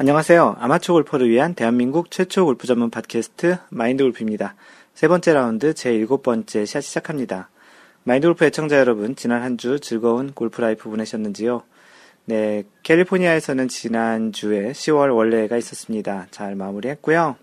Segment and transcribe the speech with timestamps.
[0.00, 0.56] 안녕하세요.
[0.58, 4.54] 아마추어 골퍼를 위한 대한민국 최초 골프 전문 팟캐스트 마인드 골프입니다.
[4.94, 7.50] 세 번째 라운드 제 일곱 번째 샷 시작합니다.
[8.04, 11.64] 마인드 골프 애청자 여러분, 지난 한 주 즐거운 골프 life 보내셨는지요?
[12.24, 16.28] 네, 캘리포니아에서는 지난주에 10월 월례가 있었습니다.
[16.30, 17.36] 잘 마무리했고요.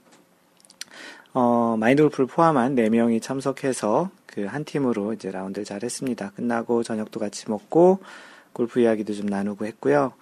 [1.35, 6.31] 어, 마인드 골프를 포함한 4명이 참석해서 그 한 팀으로 이제 라운드를 잘 했습니다.
[6.35, 7.99] 끝나고 저녁도 같이 먹고
[8.51, 10.13] 골프 이야기도 좀 나누고 했고요.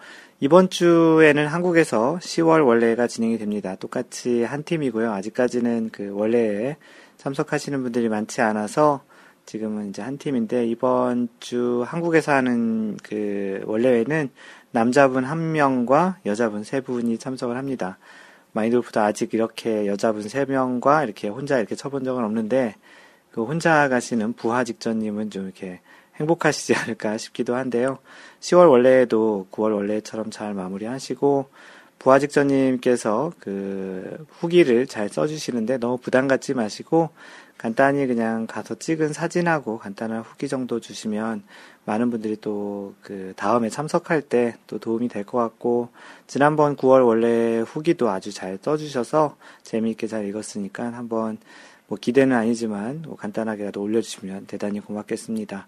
[0.42, 3.78] 이번 주에는 한국에서 10월 원래가 진행이 됩니다.
[3.80, 5.14] 똑같이 한 팀이고요.
[5.14, 6.76] 아직까지는 그 원래에
[7.16, 9.02] 참석하시는 분들이 많지 않아서
[9.46, 14.30] 지금은 이제 한 팀인데 이번 주 한국에서 하는 그 원래회는
[14.72, 17.98] 남자분 한 명과 여자분 세 분이 참석을 합니다.
[18.52, 22.76] 마인드골프도 아직 이렇게 여자분 세 명과 이렇게 혼자 이렇게 쳐본 적은 없는데
[23.32, 25.80] 그 혼자 가시는 부하 직전님은 좀 이렇게
[26.20, 28.00] 행복하시지 않을까 싶기도 한데요.
[28.40, 31.50] 10월 원래에도 9월 원래처럼 잘 마무리하시고
[32.00, 37.10] 부하 직전님께서 그 후기를 잘 써주시는데 너무 부담 갖지 마시고
[37.58, 41.44] 간단히 그냥 가서 찍은 사진하고 간단한 후기 정도 주시면
[41.86, 45.90] 많은 분들이 또 그 다음에 참석할 때 또 도움이 될 것 같고
[46.28, 51.38] 지난번 9월 원래 후기도 아주 잘 써주셔서 재미있게 잘 읽었으니까 한번
[51.88, 55.68] 뭐 기대는 아니지만 뭐 간단하게라도 올려주시면 대단히 고맙겠습니다.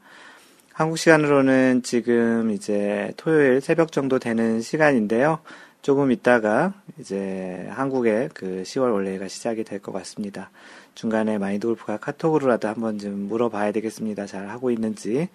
[0.78, 5.40] 한국 시간으로는 지금 이제 토요일 새벽 정도 되는 시간인데요.
[5.82, 10.52] 조금 있다가 이제 한국의 그 10월 원래가 시작이 될 것 같습니다.
[10.94, 14.28] 중간에 마인드 골프가 카톡으로라도 한번 좀 물어봐야 되겠습니다.
[14.28, 15.30] 잘 하고 있는지.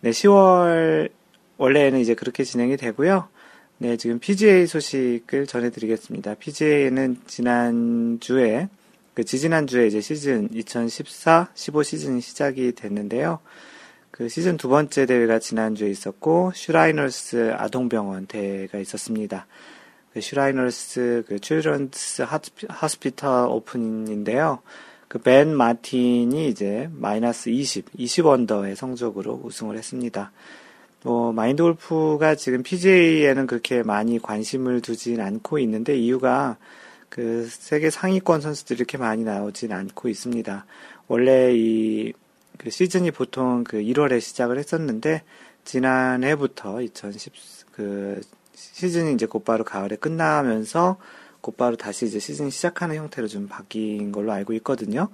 [0.00, 1.08] 네, 10월
[1.56, 3.28] 원래는 이제 그렇게 진행이 되고요.
[3.78, 6.34] 네, 지금 PGA 소식을 전해드리겠습니다.
[6.34, 8.68] PGA는 지난주에,
[9.14, 13.38] 그 지지난주에 이제 시즌 2014, 15 시즌이 시작이 됐는데요.
[14.14, 19.48] 그 시즌 두 번째 대회가 지난주에 있었고, 슈라이너스 아동병원 대회가 있었습니다.
[20.12, 22.24] 그 슈라이너스 그 칠드런스
[22.68, 24.60] 하스피탈 오픈인데요.
[25.08, 30.30] 그 벤 마틴이 이제 마이너스 20, 20 언더의 성적으로 우승을 했습니다.
[31.02, 36.56] 뭐 마인드 골프가 지금 PGA에는 그렇게 많이 관심을 두진 않고 있는데 이유가
[37.08, 40.66] 그 세계 상위권 선수들이 이렇게 많이 나오진 않고 있습니다.
[41.08, 42.12] 원래 이
[42.58, 45.22] 그 시즌이 보통 그 1월에 시작을 했었는데
[45.64, 47.32] 지난해부터 2010
[47.72, 48.20] 그
[48.54, 50.96] 시즌이 이제 곧바로 가을에 끝나면서
[51.40, 55.08] 곧바로 다시 이제 시즌 시작하는 형태로 좀 바뀐 걸로 알고 있거든요.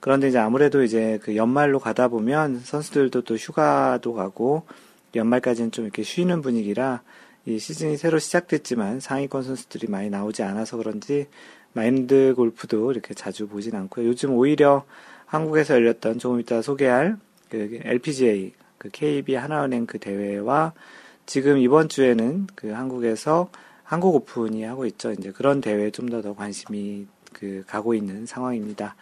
[0.00, 4.64] 그런데 이제 아무래도 이제 그 연말로 가다 보면 선수들도 또 휴가도 가고
[5.14, 7.02] 연말까지는 좀 이렇게 쉬는 분위기라
[7.46, 11.26] 이 시즌이 새로 시작됐지만 상위권 선수들이 많이 나오지 않아서 그런지
[11.72, 14.06] 마인드 골프도 이렇게 자주 보진 않고요.
[14.06, 14.84] 요즘 오히려
[15.28, 17.16] 한국에서 열렸던 조금 이따 소개할
[17.50, 20.72] 그 LPGA 그 KB 하나은행 그 대회와
[21.26, 23.50] 지금 이번 주에는 그 한국에서
[23.84, 25.12] 한국 오픈이 하고 있죠.
[25.12, 28.96] 이제 그런 대회에 좀 더 더 관심이 그 가고 있는 상황입니다.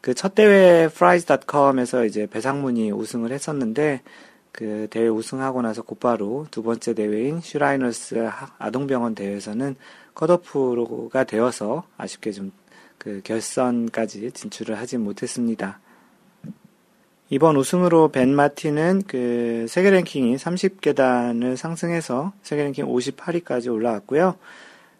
[0.00, 4.02] 그 첫 대회 fries.com에서 이제 배상문이 우승을 했었는데
[4.52, 8.28] 그 대회 우승하고 나서 곧바로 두 번째 대회인 슈라이너스
[8.58, 9.76] 아동병원 대회에서는
[10.14, 12.52] 컷오프가 되어서 아쉽게 좀
[13.06, 15.78] 그 결선까지 진출을 하지 못했습니다.
[17.30, 24.34] 이번 우승으로 벤 마틴은 그 세계 랭킹이 30계단을 상승해서 세계 랭킹 58위까지 올라왔고요.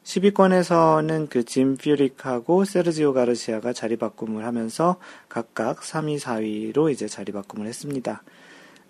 [0.05, 7.67] 10위권에서는 그 짐 퓨릭하고 세르지오 가르시아가 자리 바꿈을 하면서 각각 3위, 4위로 이제 자리 바꿈을
[7.67, 8.23] 했습니다.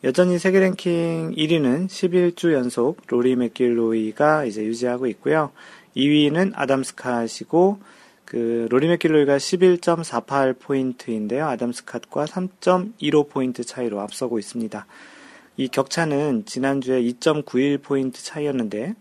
[0.05, 5.53] 여전히 세계 랭킹 1위는 11주 연속 로리 맥길로이가 이제 유지하고 있고요.
[5.97, 7.96] 2위는 아담 스캇이고
[8.27, 11.47] 그 로리 맥길로이가 11.48 포인트인데요.
[11.47, 14.85] 아담 스캇과 3.15 포인트 차이로 앞서고 있습니다.
[15.57, 18.95] 이 격차는 지난주에 2.91 포인트 차이였는데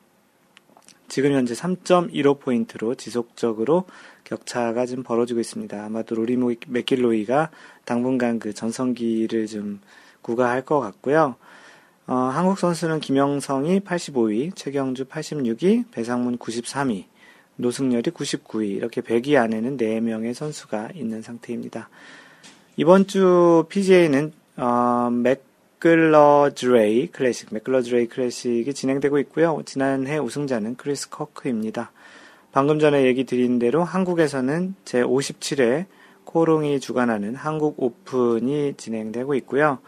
[1.08, 3.86] 지금 현재 3.15 포인트로 지속적으로
[4.24, 5.84] 격차가 좀 벌어지고 있습니다.
[5.84, 6.38] 아마도 로리
[6.68, 7.50] 맥길로이가
[7.84, 9.82] 당분간 그 전성기를 좀
[10.22, 11.36] 구가할 것 같고요.
[12.08, 17.06] 어, 한국 선수는 김형성이 85위, 최경주 86위, 배상문 93위,
[17.58, 21.90] 노승열이 99위, 이렇게 100위 안에는 4명의 선수가 있는 상태입니다.
[22.78, 29.62] 이번 주 PGA는, 어, McGladrey Classic, McGladrey Classic이 진행되고 있고요.
[29.66, 31.92] 지난해 우승자는 크리스 커크입니다.
[32.52, 35.86] 방금 전에 얘기 드린 대로 한국에서는 제57회
[36.24, 39.80] 코롱이 주관하는 한국 오픈이 진행되고 있고요.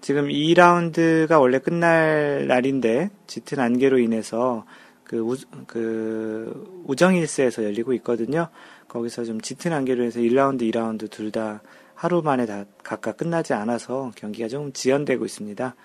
[0.00, 4.66] 지금 2라운드가 원래 끝날 날인데 짙은 안개로 인해서
[5.14, 5.36] 그, 우,
[5.68, 8.48] 그 우정일세에서 열리고 있거든요.
[8.88, 11.62] 거기서 좀 짙은 안개로 해서 1라운드, 2라운드 둘 다
[11.94, 15.76] 하루 만에 다 각각 끝나지 않아서 경기가 좀 지연되고 있습니다.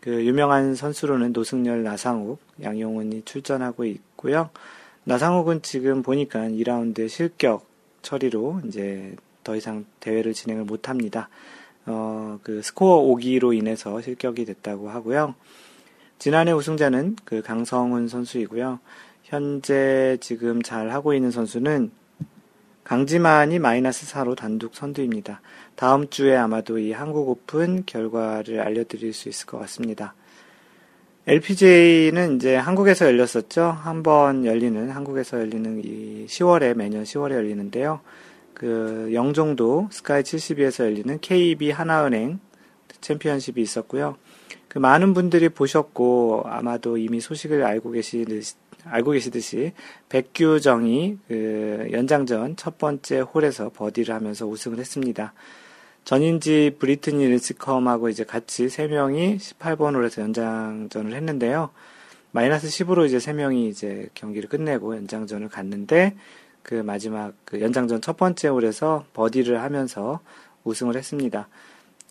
[0.00, 4.50] 그 유명한 선수로는 노승열, 나상욱, 양용훈이 출전하고 있고요.
[5.04, 7.66] 나상욱은 지금 보니까 2라운드 실격
[8.02, 11.28] 처리로 이제 더 이상 대회를 진행을 못 합니다.
[11.86, 15.34] 어, 그 스코어 오기로 인해서 실격이 됐다고 하고요.
[16.20, 18.78] 지난해 우승자는 그 강성훈 선수이고요.
[19.22, 21.90] 현재 지금 잘 하고 있는 선수는
[22.84, 25.40] 강지만이 마이너스 4로 단독 선두입니다.
[25.76, 30.14] 다음 주에 아마도 이 한국 오픈 결과를 알려드릴 수 있을 것 같습니다.
[31.26, 33.62] LPGA는 이제 한국에서 열렸었죠.
[33.62, 38.00] 한 번 열리는, 한국에서 열리는 이 10월에, 매년 10월에 열리는데요.
[38.52, 42.40] 그 영종도 스카이 72에서 열리는 KB 하나은행
[43.00, 44.16] 챔피언십이 있었고요.
[44.68, 48.54] 그 많은 분들이 보셨고 아마도 이미 소식을 알고 계시듯이
[48.84, 49.72] 알고 계시듯이
[50.08, 55.34] 백규정이 그 연장전 첫 번째 홀에서 버디를 하면서 우승을 했습니다.
[56.04, 61.70] 전인지 브리트니 릴스컴하고 이제 같이 세 명이 18번 홀에서 연장전을 했는데요.
[62.32, 66.16] 마이너스 10으로 이제 세 명이 이제 경기를 끝내고 연장전을 갔는데
[66.62, 70.20] 그 마지막 그 연장전 첫 번째 홀에서 버디를 하면서
[70.64, 71.48] 우승을 했습니다.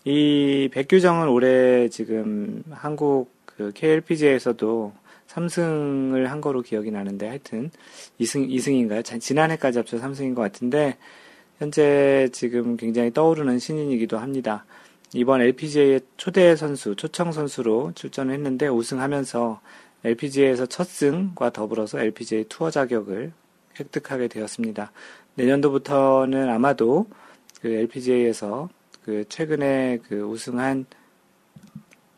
[0.04, 4.92] 이 백규정은 올해 지금 한국 그 KLPGA에서도
[5.28, 7.70] 3승을 한 거로 기억이 나는데 하여튼
[8.18, 9.20] 2승 2승인가요?
[9.20, 10.96] 지난해까지 합쳐 3승인 것 같은데
[11.58, 14.64] 현재 지금 굉장히 떠오르는 신인이기도 합니다.
[15.12, 19.60] 이번 LPGA의 초대 선수, 초청 선수로 출전을 했는데 우승하면서
[20.04, 23.32] LPGA에서 첫 승과 더불어서 LPGA 투어 자격을
[23.78, 24.92] 획득하게 되었습니다.
[25.34, 27.06] 내년도부터는 아마도
[27.60, 28.70] 그 LPGA에서
[29.10, 30.86] 그 최근에 그 우승한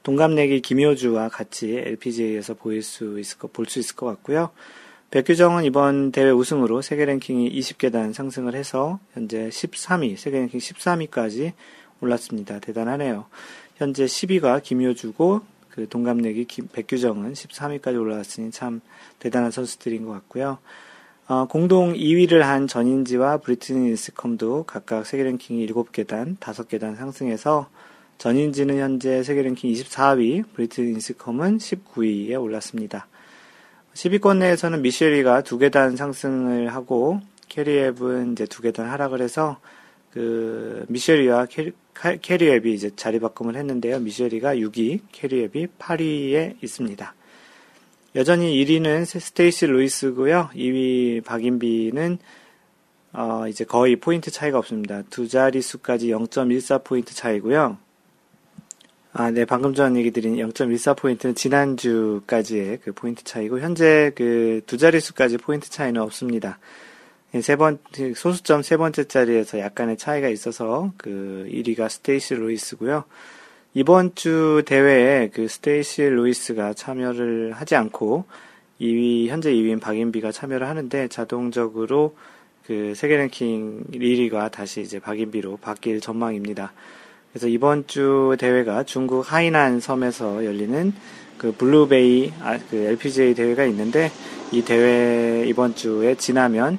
[0.02, 4.50] 동갑내기 김효주와 같이 LPGA에서 보일 수 있을 것, 볼 수 있을 것 같고요.
[5.10, 11.52] 백규정은 이번 대회 우승으로 세계 랭킹이 20계단 상승을 해서 현재 13위, 세계 랭킹 13위까지
[12.02, 12.58] 올랐습니다.
[12.58, 13.24] 대단하네요.
[13.76, 15.40] 현재 10위가 김효주고
[15.70, 18.82] 그 동갑내기 김, 백규정은 13위까지 올라왔으니 참
[19.18, 20.58] 대단한 선수들인 것 같고요.
[21.28, 27.68] 어, 공동 2위를 한 전인지와 브리트니 인스컴도 각각 세계 랭킹이 7계단, 5계단 상승해서
[28.18, 33.06] 전인지는 현재 세계 랭킹 24위, 브리트니 인스컴은 19위에 올랐습니다.
[33.94, 39.58] 10위권 내에서는 미셸리가 두 계단 상승을 하고 캐리앱은 이제 두 계단 하락을 해서
[40.10, 41.72] 그 미셸 위와 캐리,
[42.20, 44.00] 캐리 웹이 이제 자리 바꿈을 했는데요.
[44.00, 47.14] 미셸 위가 6위, 캐리 웹이 8위에 있습니다.
[48.14, 50.50] 여전히 1위는 스테이시 루이스고요.
[50.54, 52.18] 2위 박인비는
[53.14, 55.02] 어, 이제 거의 포인트 차이가 없습니다.
[55.10, 57.78] 두 자릿수까지 0.14포인트 차이고요.
[59.14, 65.36] 아, 네, 방금 전 얘기 드린 0.14포인트는 지난주까지의 그 포인트 차이고, 현재 그 두 자릿수까지
[65.36, 66.58] 포인트 차이는 없습니다.
[67.34, 67.78] 예, 세 번,
[68.14, 73.04] 소수점 세 번째 자리에서 약간의 차이가 있어서 그 1위가 스테이시 루이스고요.
[73.74, 78.26] 이번 주 대회에 그 스테이시 루이스가 참여를 하지 않고
[78.78, 82.14] 2위 현재 2위인 박인비가 참여를 하는데 자동적으로
[82.66, 86.74] 그 세계 랭킹 1위가 다시 이제 박인비로 바뀔 전망입니다.
[87.32, 90.92] 그래서 이번 주 대회가 중국 하이난 섬에서 열리는
[91.38, 94.12] 그 Blue Bay 아, 그 LPGA 대회가 있는데
[94.52, 96.78] 이 대회 이번 주에 지나면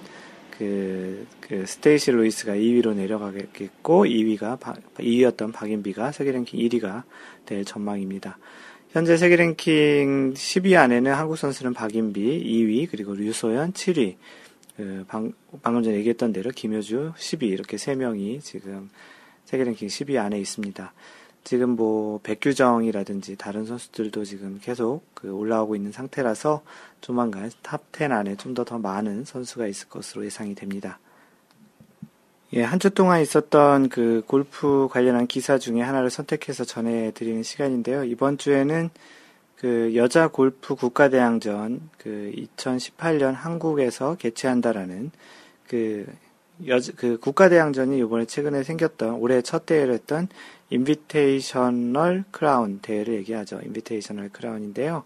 [0.58, 7.04] 그, 그 스테이시 루이스가 2위로 내려가겠고 2위가 2위였던 박인비가 세계 랭킹 1위가
[7.46, 8.38] 될 전망입니다.
[8.92, 14.16] 현재 세계 랭킹 10위 안에는 한국 선수는 박인비 2위 그리고 유소연 7위
[14.78, 18.90] 그 방, 방금 전에 얘기했던 대로 김효주 10위 이렇게 3명이 지금
[19.46, 20.94] 세계 랭킹 10위 안에 있습니다.
[21.44, 26.64] 지금 뭐 백규정이라든지 다른 선수들도 지금 계속 그 올라오고 있는 상태라서
[27.02, 31.00] 조만간 top 10 안에 좀 더 더 많은 선수가 있을 것으로 예상이 됩니다.
[32.54, 38.04] 예, 한 주 동안 있었던 그 골프 관련한 기사 중에 하나를 선택해서 전해드리는 시간인데요.
[38.04, 38.90] 이번 주에는
[39.58, 45.12] 그 여자 골프 국가대항전 그 2018년 한국에서 개최한다라는
[45.68, 46.06] 그
[46.68, 50.28] 여, 그 국가대항전이 이번에 최근에 생겼던 올해 첫 대회를 했던
[50.70, 53.60] Invitational Crown 대회를 얘기하죠.
[53.64, 55.04] Invitational Crown인데요.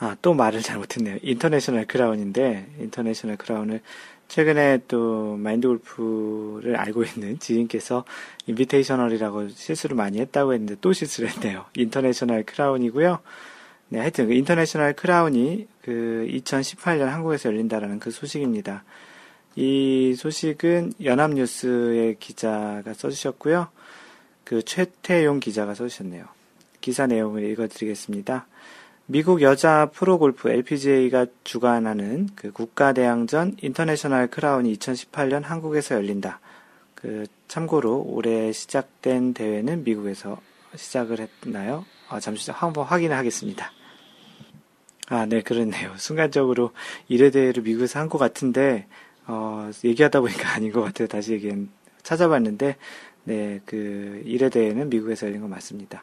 [0.00, 1.18] 아, 또 말을 잘못했네요.
[1.22, 3.80] International Crown인데, International Crown을
[4.28, 8.04] 최근에 또 마인드 골프를 알고 있는 지인께서
[8.46, 11.64] Invitational이라고 실수를 많이 했다고 했는데 또 실수를 했네요.
[11.74, 13.18] International Crown이고요.
[13.88, 18.84] 네, 하여튼 그 International Crown이 그 2018년 한국에서 열린다라는 그 소식입니다.
[19.60, 23.66] 이 소식은 연합뉴스의 기자가 써주셨고요.
[24.44, 26.26] 그 최태용 기자가 써주셨네요.
[26.80, 28.46] 기사 내용을 읽어드리겠습니다.
[29.06, 36.38] 미국 여자 프로골프 LPGA가 주관하는 그 국가대항전 International Crown이 2018년 한국에서 열린다.
[36.94, 40.40] 그 참고로 올해 시작된 대회는 미국에서
[40.76, 41.84] 시작을 했나요?
[42.08, 43.72] 아, 잠시 한번 확인을 하겠습니다.
[45.08, 45.94] 아, 네, 그렇네요.
[45.96, 46.70] 순간적으로
[47.10, 48.86] 1회 대회를 미국에서 한 것 같은데,
[49.28, 51.06] 어, 얘기하다 보니까 아닌 것 같아요.
[51.06, 51.54] 다시 얘기,
[52.02, 52.76] 찾아봤는데,
[53.24, 56.02] 네, 그 1회 대회는 미국에서 열린 거 맞습니다.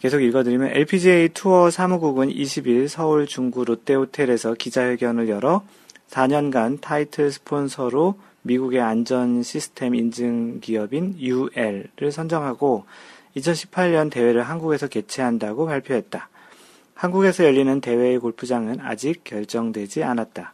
[0.00, 5.64] 계속 읽어드리면 LPGA 투어 사무국은 20일 서울 중구 롯데호텔에서 기자회견을 열어
[6.10, 12.84] 4년간 타이틀 스폰서로 미국의 안전 시스템 인증 기업인 UL을 선정하고
[13.36, 16.28] 2018년 대회를 한국에서 개최한다고 발표했다.
[16.94, 20.53] 한국에서 열리는 대회의 골프장은 아직 결정되지 않았다.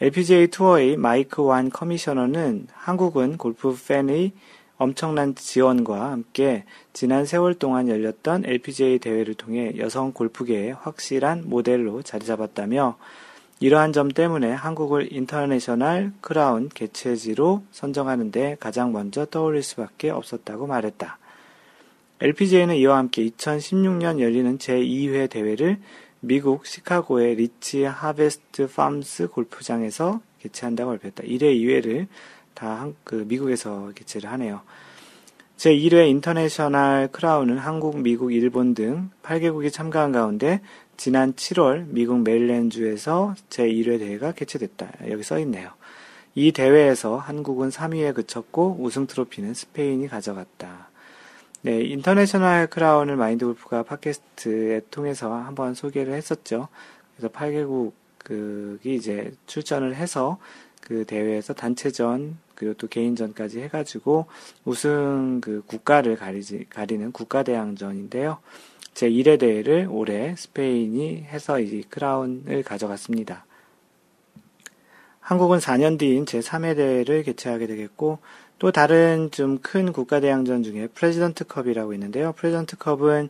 [0.00, 4.30] LPGA 투어의 마이크 완 커미셔너는 한국은 골프 팬의
[4.76, 12.24] 엄청난 지원과 함께 지난 세월 동안 열렸던 LPGA 대회를 통해 여성 골프계의 확실한 모델로 자리
[12.24, 12.96] 잡았다며
[13.58, 21.18] 이러한 점 때문에 한국을 인터내셔널 크라운 개최지로 선정하는데 가장 먼저 떠올릴 수밖에 없었다고 말했다.
[22.20, 25.78] LPGA는 이와 함께 2016년 열리는 제2회 대회를
[26.20, 31.22] 미국 시카고의 리치 하베스트 팜스 골프장에서 개최한다고 발표했다.
[31.24, 32.06] 1회, 2회를
[32.54, 34.62] 다 그 미국에서 개최를 하네요.
[35.56, 40.60] 제1회 인터내셔널 크라운은 한국, 미국, 일본 등 8개국이 참가한 가운데
[40.96, 44.92] 지난 7월 미국 메릴랜드주에서 제1회 대회가 개최됐다.
[45.08, 45.70] 여기 써 있네요.
[46.34, 50.87] 이 대회에서 한국은 3위에 그쳤고 우승 트로피는 스페인이 가져갔다.
[51.62, 56.68] 네, 인터내셔널 크라운을 마인드 골프가 팟캐스트에 통해서 한번 소개를 했었죠.
[57.16, 60.38] 그래서 8개국이 이제 출전을 해서
[60.80, 64.26] 그 대회에서 단체전 그리고 또 개인전까지 해가지고
[64.64, 68.38] 우승 그 국가를 가리지, 가리는 국가대항전인데요.
[68.94, 73.46] 제 1회 대회를 올해 스페인이 해서 이 크라운을 가져갔습니다.
[75.20, 78.20] 한국은 4년 뒤인 제 3회 대회를 개최하게 되겠고
[78.58, 82.32] 또 다른 좀 큰 국가 대항전 중에 프레지던트 컵이라고 있는데요.
[82.32, 83.28] 프레지던트 컵은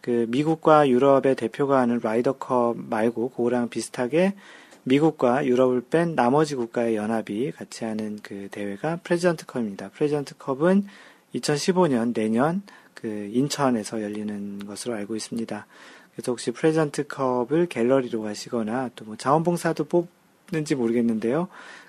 [0.00, 4.34] 그 미국과 유럽의 대표가 하는 라이더 컵 말고 그거랑 비슷하게
[4.82, 9.90] 미국과 유럽을 뺀 나머지 국가의 연합이 같이 하는 그 대회가 프레지던트 컵입니다.
[9.90, 10.86] 프레지던트 컵은
[11.34, 12.62] 2015년 내년
[12.94, 15.66] 그 인천에서 열리는 것으로 알고 있습니다.
[16.12, 21.48] 그래서 혹시 프레지던트 컵을 갤러리로 가시거나 또 뭐 자원봉사도 뽑는지 모르겠는데요.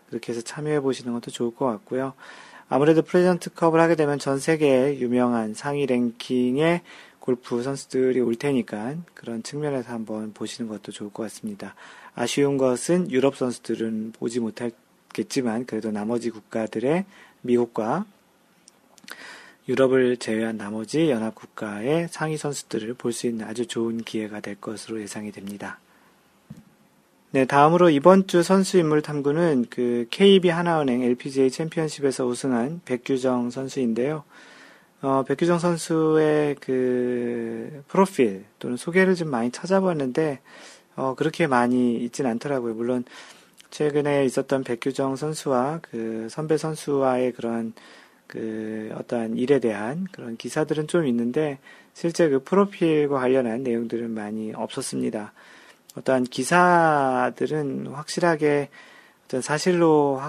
[0.10, 2.14] 그렇게 해서 참여해 보시는 것도 좋을 것 같고요.
[2.68, 6.82] 아무래도 프레지던트 컵을 하게 되면 전 세계의 유명한 상위 랭킹의
[7.20, 11.76] 골프 선수들이 올 테니까 그런 측면에서 한번 보시는 것도 좋을 것 같습니다.
[12.14, 17.06] 아쉬운 것은 유럽 선수들은 보지 못하겠지만 그래도 나머지 국가들의
[17.42, 18.06] 미국과
[19.68, 25.02] 유럽을 제외한 나머지 연합 국가의 상위 선수들을 볼 수 있는 아주 좋은 기회가 될 것으로
[25.02, 25.80] 예상이 됩니다.
[27.36, 34.24] 네, 다음으로 이번 주 선수 인물 탐구는 그 KB 하나은행 LPGA 챔피언십에서 우승한 백규정 선수인데요.
[35.02, 40.40] 어, 백규정 선수의 그 프로필 또는 소개를 좀 많이 찾아봤는데
[40.96, 42.74] 어, 그렇게 많이 있진 않더라고요.
[42.74, 43.04] 물론
[43.70, 47.74] 최근에 있었던 백규정 선수와 그 선배 선수와의 그런
[48.28, 51.60] 그 어떠한 일에 대한 그런 기사들은 좀 있는데
[51.94, 55.34] 실제 그 프로필과 관련한 내용들은 많이 없었습니다.
[55.98, 58.70] 어떠한 기사들은 확실하게
[59.26, 60.22] 어떤 사실로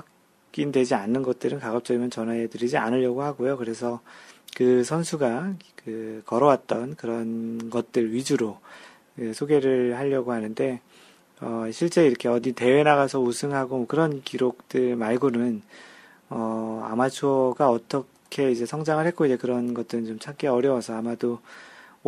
[0.53, 3.57] 확인되지 않는 것들은 가급적이면 전화해 드리지 않으려고 하고요.
[3.57, 4.01] 그래서
[4.57, 5.55] 그 선수가
[5.85, 8.59] 그 걸어왔던 그런 것들 위주로
[9.19, 10.81] 예, 소개를 하려고 하는데
[11.41, 15.63] 어, 실제 이렇게 어디 대회 나가서 우승하고 뭐 그런 기록들 말고는
[16.31, 21.41] 어, 아마추어가 어떻게 이제 성장을 했고 이제 그런 것들은 좀 찾기 어려워서 아마도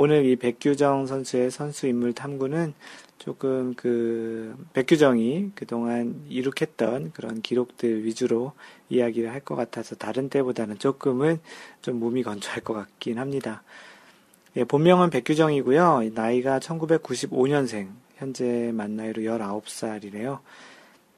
[0.00, 2.72] 오늘 이 백규정 선수의 선수 인물 탐구는
[3.18, 8.52] 조금 그 백규정이 그동안 이룩했던 그런 기록들 위주로
[8.90, 11.40] 이야기를 할 것 같아서 다른 때보다는 조금은
[11.82, 13.64] 좀 몸이 건조할 것 같긴 합니다.
[14.54, 16.10] 예, 본명은 백규정이고요.
[16.14, 17.88] 나이가 1995년생,
[18.18, 20.38] 현재 만 나이로 19살이래요.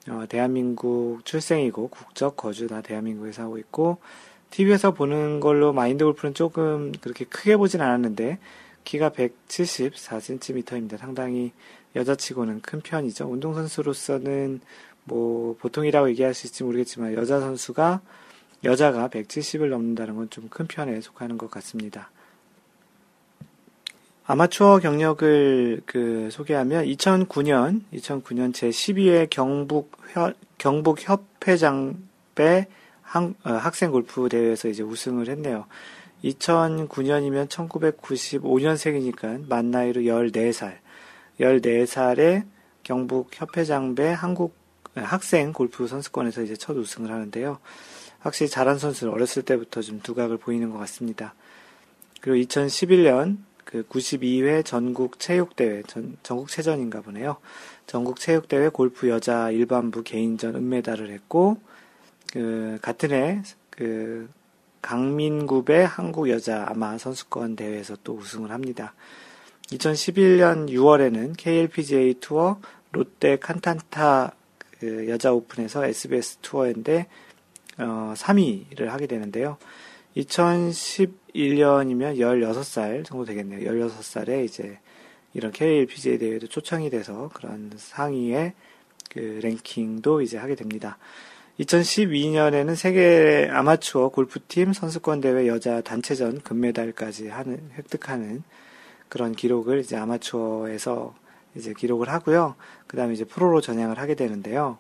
[0.09, 3.99] 어, 대한민국 출생이고 국적 거주 다 대한민국에서 하고 있고
[4.49, 8.39] TV에서 보는 걸로 마인드 골프는 조금 그렇게 크게 보진 않았는데
[8.85, 10.99] 키가 174cm입니다.
[10.99, 11.53] 상당히
[11.97, 13.27] 여자치고는 큰 편이죠.
[13.31, 14.61] 운동선수로서는
[15.05, 18.01] 뭐 보통이라고 얘기할 수 있을지 모르겠지만 여자 선수가
[18.65, 22.11] 여자가 170을 넘는다는 건 좀 큰 편에 속하는 것 같습니다.
[24.25, 29.91] 아마추어 경력을 그 소개하면 2009년 2009년 제 12회 경북
[30.59, 32.69] 경북 협회장배
[33.45, 35.67] 어, 학생 골프 대회에서 이제 우승을 했네요.
[36.25, 40.79] 2009년이면 1995년생이니까 만 나이로 14살.
[41.41, 42.45] 14살에
[42.83, 44.55] 경북 협회장배 한국
[44.95, 47.59] 학생 골프 선수권에서 이제 첫 우승을 하는데요.
[48.19, 51.35] 확실히 잘한 선수는 어렸을 때부터 좀 두각을 보이는 것 같습니다.
[52.21, 57.37] 그리고 2011년 그 92회 전국 체육대회, 전, 전국 체전인가 보네요.
[57.87, 61.59] 전국 체육대회 골프 여자 일반부 개인전 은메달을 했고,
[62.33, 64.29] 그, 같은 해, 그,
[64.83, 68.95] 강민구배 한국 여자 아마 선수권 대회에서 또 우승을 합니다.
[69.69, 72.59] 2011년 6월에는 KLPGA 투어
[72.93, 74.35] 롯데 칸탄타
[74.79, 77.07] 그 여자 오픈에서 SBS 투어인데
[77.79, 79.57] 어, 3위를 하게 되는데요.
[80.17, 83.71] 2011년이면 16살 정도 되겠네요.
[83.71, 84.81] 16살에 이제
[85.35, 88.55] 이런 KLPGA 대회도 초청이 돼서 그런 상위의
[89.11, 90.99] 그 랭킹도 이제 하게 됩니다.
[91.61, 98.43] 2012년에는 세계 아마추어 골프팀 선수권 대회 여자 단체전 금메달까지 하는 획득하는
[99.09, 101.15] 그런 기록을 이제 아마추어에서
[101.57, 102.55] 이제 기록을 하고요.
[102.87, 104.79] 그 다음에 이제 프로로 전향을 하게 되는데요.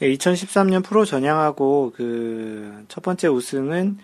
[0.00, 2.52] 2013년 예, 프로 전향하고 그
[2.88, 3.98] 첫 번째 우승은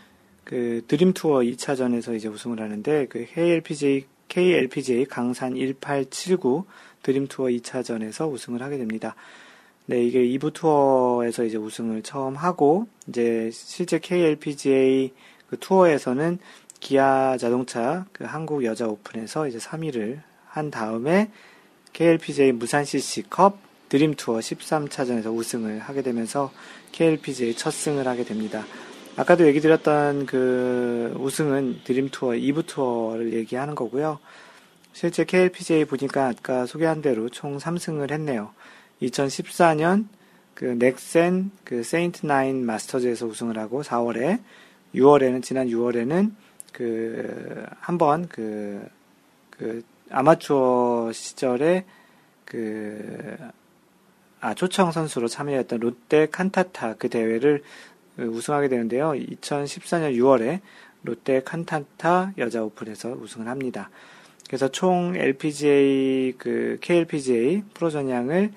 [0.45, 6.65] 그 드림 투어 2차전에서 이제 우승을 하는데 그 KLPJ KLPGA 강산 1879
[7.03, 9.15] 드림 투어 2차전에서 우승을 하게 됩니다.
[9.91, 15.15] 네, 이게 2부 투어에서 이제 우승을 처음 하고 이제 실제 KLPGA
[15.49, 16.39] 그 투어에서는
[16.79, 21.31] 기아 자동차 그 한국 여자 오픈에서 이제 3위를 한 다음에
[21.95, 23.57] KLPGA 무산 CC컵
[23.89, 26.53] 드림 투어 13차전에서 우승을 하게 되면서
[26.93, 28.67] KLPGA 첫 승을 하게 됩니다.
[29.17, 34.19] 아까도 얘기 드렸던 그 우승은 드림 투어 2부 투어를 얘기하는 거고요.
[34.93, 38.51] 실제 KLPGA 보니까 아까 소개한 대로 총 3승을 했네요.
[39.03, 40.07] 2014년
[40.55, 44.41] 그 넥센 그 세인트 나인 마스터즈에서 우승을 하고 4월에
[44.95, 46.33] 6월에는 지난 6월에는
[46.73, 48.87] 그 한번 그,
[49.51, 51.85] 그 아마추어 시절에
[52.45, 53.37] 그
[54.41, 57.63] 아, 초청 선수로 참여했던 롯데 칸타타 그 대회를
[58.19, 59.13] 우승하게 되는데요.
[59.13, 60.61] 2014년 6월에
[61.03, 63.91] 롯데 칸타타 여자 오픈에서 우승을 합니다.
[64.47, 68.53] 그래서 총 LPGA 그 KLPGA 프로 전향을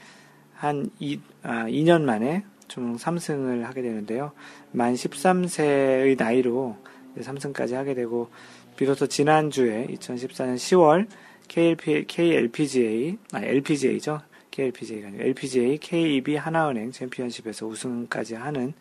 [0.62, 4.32] 한 2, 아, 2년 만에 총 3승을 하게 되는데요.
[4.72, 6.78] 만 13세의 나이로
[7.18, 8.30] 3승까지 하게 되고
[8.78, 11.08] 비로소 지난주에 2014년 10월
[11.48, 14.22] KLP, KLPGA, 아, LPGA죠.
[14.52, 18.74] KLPGA가 아니고 LPGA KEB 하나은행 챔피언십에서 우승까지 하는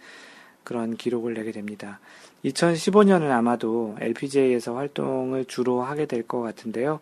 [0.65, 1.99] 그런 기록을 내게 됩니다.
[2.45, 7.01] 2015년은 아마도 LPGA에서 활동을 주로 하게 될 것 같은데요.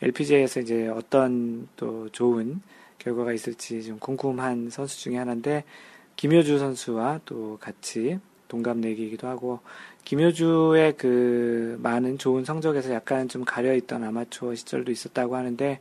[0.00, 2.60] LPGA에서 이제 어떤 또 좋은
[3.02, 5.64] 결과가 있을지 좀 궁금한 선수 중에 하나인데
[6.16, 9.60] 김효주 선수와 또 같이 동갑내기이기도 하고
[10.04, 15.80] 김효주의 그 많은 좋은 성적에서 약간 좀 가려있던 아마추어 시절도 있었다고 하는데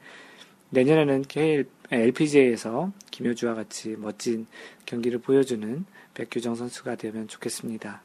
[0.70, 4.48] 내년에는 KL, LPGA에서 김효주와 같이 멋진
[4.86, 8.02] 경기를 보여주는 백규정 선수가 되면 좋겠습니다.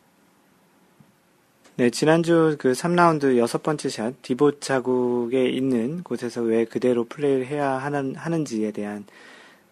[1.78, 7.72] 네, 지난주 그 3라운드 여섯 번째 샷, 디봇 자국에 있는 곳에서 왜 그대로 플레이를 해야
[7.72, 9.04] 하는, 하는지에 대한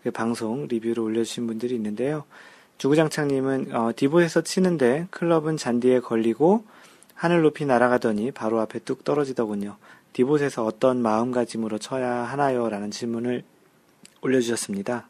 [0.03, 2.25] 그 방송 리뷰를 올려주신 분들이 있는데요.
[2.77, 6.67] 주구장창님은, 어, 디봇에서 치는데 클럽은 잔디에 걸리고
[7.15, 9.79] 하늘 높이 날아가더니 바로 앞에 뚝 떨어지더군요.
[10.13, 12.69] 디봇에서 어떤 마음가짐으로 쳐야 하나요?
[12.69, 13.45] 라는 질문을
[14.21, 15.09] 올려주셨습니다.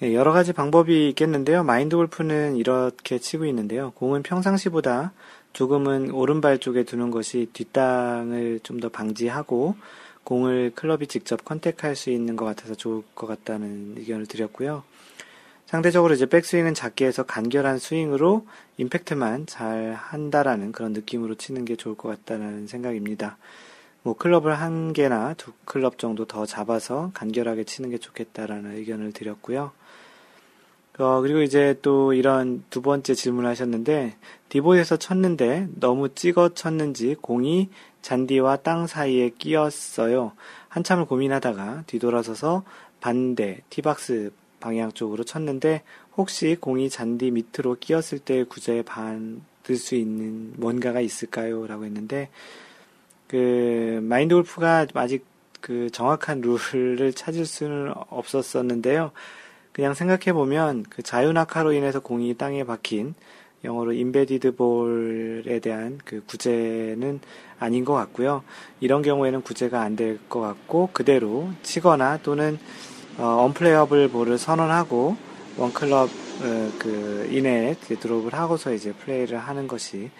[0.00, 1.64] 네, 여러 가지 방법이 있겠는데요.
[1.64, 3.90] 마인드 골프는 이렇게 치고 있는데요.
[3.96, 5.12] 공은 평상시보다
[5.52, 9.74] 조금은 오른발 쪽에 두는 것이 뒷땅을 좀 더 방지하고
[10.24, 14.84] 공을 클럽이 직접 컨택할 수 있는 것 같아서 좋을 것 같다는 의견을 드렸고요.
[15.66, 21.94] 상대적으로 이제 백스윙은 작게 해서 간결한 스윙으로 임팩트만 잘 한다라는 그런 느낌으로 치는 게 좋을
[21.94, 23.36] 것 같다는 생각입니다.
[24.02, 29.72] 뭐 클럽을 한 개나 두 클럽 정도 더 잡아서 간결하게 치는 게 좋겠다라는 의견을 드렸고요.
[30.98, 34.16] 어, 그리고 이제 또 이런 두 번째 질문을 하셨는데,
[34.48, 37.68] 디보에서 쳤는데 너무 찍어 쳤는지 공이
[38.02, 40.32] 잔디와 땅 사이에 끼었어요.
[40.68, 42.64] 한참을 고민하다가 뒤돌아서서
[43.00, 45.82] 반대 티박스 방향 쪽으로 쳤는데
[46.16, 51.66] 혹시 공이 잔디 밑으로 끼었을 때 구제에 받을 수 있는 뭔가가 있을까요?
[51.66, 52.28] 라고 했는데
[53.28, 55.24] 그 마인드 골프가 아직
[55.60, 59.12] 그 정확한 룰을 찾을 수는 없었었는데요.
[59.72, 63.14] 그냥 생각해 보면 그 자유낙하로 인해서 공이 땅에 박힌
[63.64, 67.20] 영어로 인베디드 볼에 대한 그 구제는
[67.58, 68.44] 아닌 것 같고요.
[68.80, 72.58] 이런 경우에는 구제가 안 될 것 같고 그대로 치거나 또는
[73.18, 75.16] 어, 언플레이어블 볼을 선언하고
[75.56, 80.10] one club 어, 그 이내에 드롭을 하고서 이제 플레이를 하는 것이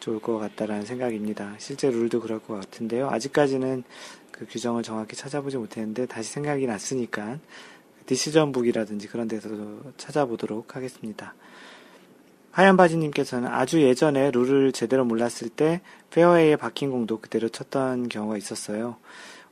[0.00, 1.54] 좋을 것 같다라는 생각입니다.
[1.58, 3.08] 실제 룰도 그럴 것 같은데요.
[3.10, 3.84] 아직까지는
[4.32, 7.38] 그 규정을 정확히 찾아보지 못했는데 다시 생각이 났으니까
[8.08, 11.34] decision book이라든지 그런 데서도 찾아보도록 하겠습니다.
[12.50, 18.96] 하얀 바지님께서는 아주 예전에 룰을 제대로 몰랐을 때 페어웨이에 박힌 공도 그대로 쳤던 경우가 있었어요.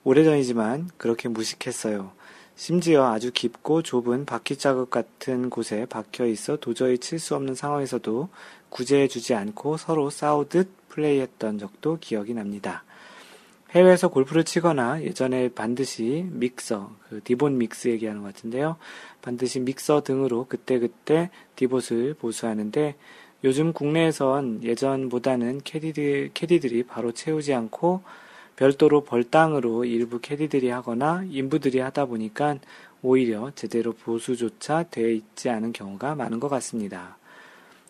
[0.05, 2.12] 오래전이지만 그렇게 무식했어요.
[2.57, 8.31] 심지어 아주 깊고 좁은 바퀴 자국 같은 곳에 박혀 있어 도저히 칠 수 없는 상황에서도
[8.71, 12.86] 구제해주지 않고 서로 싸우듯 플레이했던 적도 기억이 납니다.
[13.77, 18.77] 해외에서 골프를 치거나 예전에 반드시 믹서, 그 디본 믹스 얘기하는 것 같은데요.
[19.21, 22.95] 반드시 믹서 등으로 그때그때 디봇을 보수하는데
[23.45, 28.01] 요즘 국내에선 예전보다는 캐디들, 캐디들이 바로 채우지 않고
[28.57, 32.57] 별도로 벌당으로 일부 캐디들이 하거나 인부들이 하다 보니까
[33.03, 37.19] 오히려 제대로 보수조차 되어 있지 않은 경우가 많은 것 같습니다.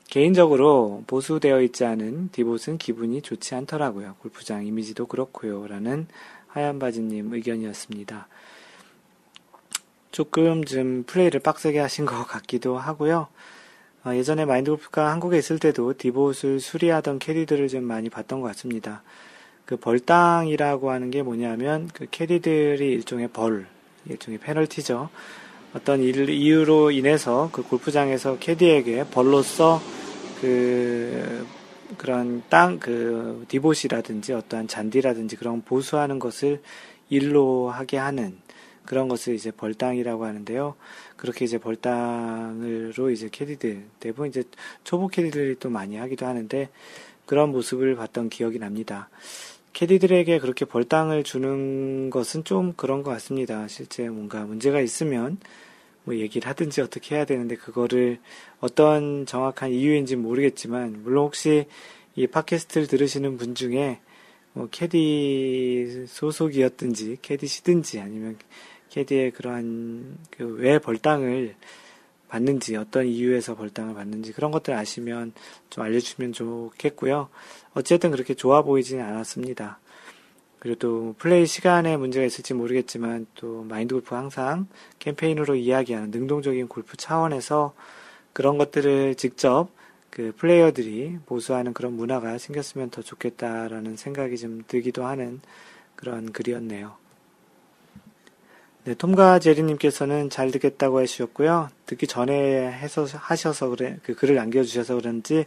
[0.09, 4.15] 개인적으로 보수되어 있지 않은 디봇은 기분이 좋지 않더라고요.
[4.21, 5.67] 골프장 이미지도 그렇고요.
[5.67, 6.07] 라는
[6.47, 8.29] 하얀 바지님 의견이었습니다.
[10.13, 13.29] 조금 좀 플레이를 빡세게 하신 것 같기도 하고요.
[14.05, 19.03] 어, 예전에 마인드 골프가 한국에 있을 때도 디봇을 수리하던 캐디들을 좀 많이 봤던 것 같습니다.
[19.67, 23.67] 그 벌당이라고 하는 게 뭐냐면 그 캐디들이 일종의 벌,
[24.07, 25.11] 일종의 페널티죠.
[25.75, 29.81] 어떤 일, 이유로 인해서 그 골프장에서 캐디에게 벌로서
[30.41, 31.47] 그
[31.99, 36.61] 그런 땅, 그 디봇이라든지 어떠한 잔디라든지 그런 보수하는 것을
[37.09, 38.37] 일로 하게 하는
[38.85, 40.75] 그런 것을 이제 벌당이라고 하는데요.
[41.17, 44.45] 그렇게 이제 벌당으로 이제 캐디들, 대부분 이제
[44.85, 46.69] 초보 캐디들이 또 많이 하기도 하는데
[47.27, 49.09] 그런 모습을 봤던 기억이 납니다.
[49.77, 53.69] 캐디들에게 그렇게 벌당을 주는 것은 좀 그런 것 같습니다.
[53.69, 55.37] 실제 뭔가 문제가 있으면
[56.05, 58.19] 뭐 얘기를 하든지 어떻게 해야 되는데 그거를
[58.61, 61.67] 어떤 정확한 이유인지 모르겠지만 물론 혹시
[62.15, 64.01] 이 팟캐스트를 들으시는 분 중에
[64.55, 68.39] 뭐 캐디 소속이었든지 캐디시든지 아니면
[68.89, 71.55] 캐디의 그러한 그 왜 벌당을
[72.29, 75.33] 받는지 어떤 이유에서 벌당을 받는지 그런 것들 아시면
[75.71, 77.29] 좀 알려주시면 좋겠고요.
[77.77, 79.79] 어쨌든 그렇게 좋아 보이지는 않았습니다.
[80.59, 84.67] 그리고 또 플레이 시간에 문제가 있을지 모르겠지만 또 마인드 골프 항상
[84.99, 87.75] 캠페인으로 이야기하는 능동적인 골프 차원에서
[88.33, 89.69] 그런 것들을 직접
[90.09, 95.43] 그 플레이어들이 보수하는 그런 문화가 생겼으면 더 좋겠다라는 생각이 좀 들기도 하는
[95.97, 96.95] 그런 글이었네요.
[98.85, 101.69] 네, 톰과 제리님께서는 잘 듣겠다고 해주셨고요.
[101.85, 105.45] 듣기 전에 해서 하셔서 그래 그 글을 남겨주셔서 그런지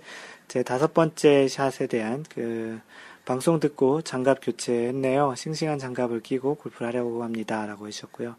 [0.50, 2.80] 제 다섯 번째 샷에 대한 그
[3.24, 5.36] 방송 듣고 장갑 교체했네요.
[5.36, 7.68] 싱싱한 장갑을 끼고 골프를 하려고 합니다.
[7.68, 8.36] 라고 해주셨고요.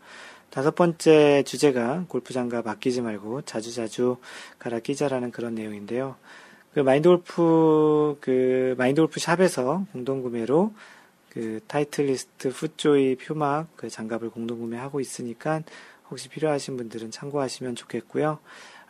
[0.51, 4.17] 다섯 번째 주제가 골프 장갑 아끼지 말고 자주자주
[4.59, 6.17] 갈아 끼자라는 그런 내용인데요.
[6.75, 10.75] 그 마인드 골프, 그 마인드 골프 샵에서 공동구매로
[11.29, 15.63] 그 타이틀리스트 풋조이 표막 그 장갑을 공동구매하고 있으니까
[16.11, 18.41] 혹시 필요하신 분들은 참고하시면 좋겠고요.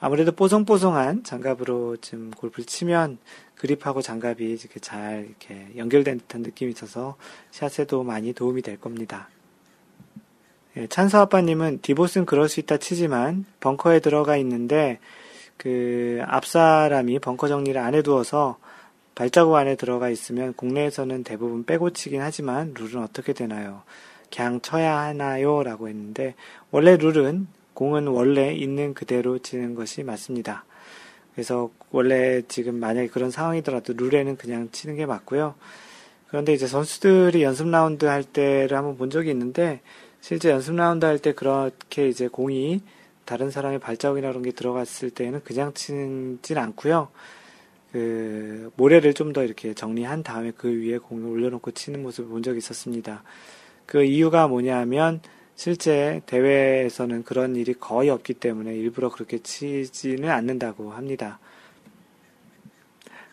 [0.00, 3.18] 아무래도 뽀송뽀송한 장갑으로 좀 골프를 치면
[3.54, 7.16] 그립하고 장갑이 이렇게 잘 이렇게 연결된 듯한 느낌이 있어서
[7.50, 9.28] 샷에도 많이 도움이 될 겁니다.
[10.78, 14.98] 예, 찬사 아빠님은 디봇은 그럴 수 있다 치지만 벙커에 들어가 있는데
[15.58, 18.56] 그 앞사람이 벙커 정리를 안 해두어서
[19.14, 23.82] 발자국 안에 들어가 있으면 국내에서는 대부분 빼고 치긴 하지만 룰은 어떻게 되나요?
[24.34, 25.62] 그냥 쳐야 하나요?
[25.62, 26.34] 라고 했는데
[26.70, 27.48] 원래 룰은
[27.80, 30.66] 공은 원래 있는 그대로 치는 것이 맞습니다.
[31.32, 35.54] 그래서 원래 지금 만약에 그런 상황이더라도 룰에는 그냥 치는 게 맞고요.
[36.28, 39.80] 그런데 이제 선수들이 연습 라운드 할 때를 한번 본 적이 있는데
[40.20, 42.82] 실제 연습 라운드 할 때 그렇게 이제 공이
[43.24, 47.08] 다른 사람의 발자국이나 그런 게 들어갔을 때는 그냥 치진 않고요.
[47.92, 52.58] 그 모래를 좀 더 이렇게 정리한 다음에 그 위에 공을 올려놓고 치는 모습을 본 적이
[52.58, 53.22] 있었습니다.
[53.86, 55.22] 그 이유가 뭐냐면
[55.60, 61.38] 실제 대회에서는 그런 일이 거의 없기 때문에 일부러 그렇게 치지는 않는다고 합니다.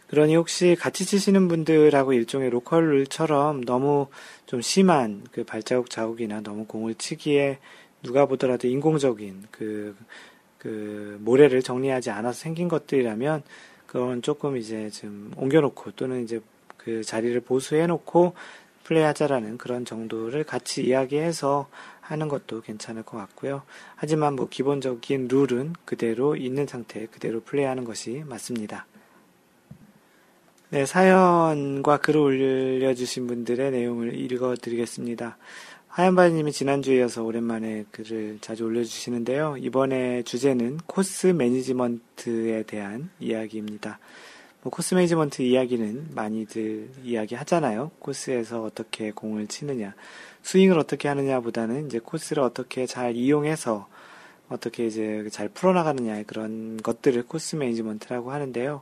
[0.08, 4.08] 그러니 혹시 같이 치시는 분들하고 일종의 로컬 룰처럼 너무
[4.46, 7.60] 좀 심한 그 발자국 자국이나 너무 공을 치기에
[8.04, 9.96] 누가 보더라도 인공적인 그,
[10.58, 13.42] 그 모래를 정리하지 않아서 생긴 것들이라면
[13.86, 16.42] 그건 조금 이제 좀 옮겨놓고 또는 이제
[16.76, 18.34] 그 자리를 보수해놓고
[18.88, 21.68] 플레이하자라는 그런 정도를 같이 이야기해서
[22.08, 23.64] 하는 것도 괜찮을 것 같고요.
[23.96, 28.86] 하지만 뭐 기본적인 룰은 그대로 있는 상태 그대로 플레이하는 것이 맞습니다.
[30.70, 35.38] 네, 사연과 글을 올려주신 분들의 내용을 읽어드리겠습니다.
[35.90, 39.58] 하얀바지님이 지난주에 이어서 오랜만에 글을 자주 올려주시는데요.
[39.58, 44.00] 이번에 주제는 코스 매니지먼트에 대한 이야기입니다.
[44.62, 47.92] 뭐 코스 매니지먼트 이야기는 많이들 이야기 하잖아요.
[48.00, 49.96] 코스에서 어떻게 공을 치느냐,
[50.48, 53.86] 스윙을 어떻게 하느냐보다는 이제 코스를 어떻게 잘 이용해서
[54.48, 58.82] 어떻게 이제 잘 풀어나가느냐의 그런 것들을 코스 매니지먼트라고 하는데요.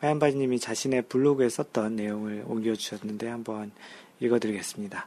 [0.00, 3.70] 하얀바지님이 자신의 블로그에 썼던 내용을 옮겨주셨는데 한번
[4.18, 5.06] 읽어드리겠습니다.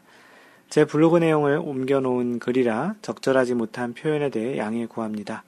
[0.69, 5.43] 제 블로그 내용을 옮겨놓은 글이라 적절하지 못한 표현에 대해 양해 구합니다.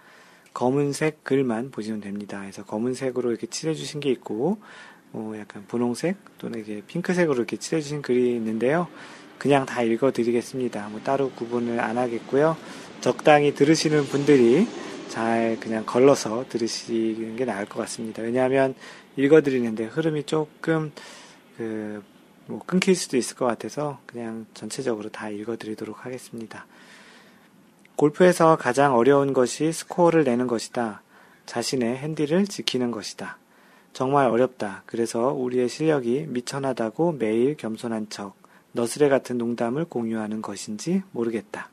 [0.53, 2.41] 검은색 글만 보시면 됩니다.
[2.41, 4.58] 그래서 검은색으로 이렇게 칠해주신 게 있고,
[5.13, 8.89] 어, 약간 분홍색 또는 이게 핑크색으로 이렇게 칠해주신 글이 있는데요.
[9.37, 10.89] 그냥 다 읽어드리겠습니다.
[10.89, 12.57] 뭐 따로 구분을 안 하겠고요.
[13.01, 14.67] 적당히 들으시는 분들이
[15.09, 18.21] 잘 그냥 걸러서 들으시는 게 나을 것 같습니다.
[18.21, 18.73] 왜냐하면
[19.17, 20.91] 읽어드리는데 흐름이 조금
[21.57, 22.01] 그
[22.45, 26.65] 뭐 끊길 수도 있을 것 같아서 그냥 전체적으로 다 읽어드리도록 하겠습니다.
[27.95, 31.01] 골프에서 가장 어려운 것이 스코어를 내는 것이다.
[31.45, 33.37] 자신의 핸디를 지키는 것이다.
[33.93, 34.83] 정말 어렵다.
[34.85, 38.35] 그래서 우리의 실력이 미천하다고 매일 겸손한 척,
[38.73, 41.69] 너스레 같은 농담을 공유하는 것인지 모르겠다.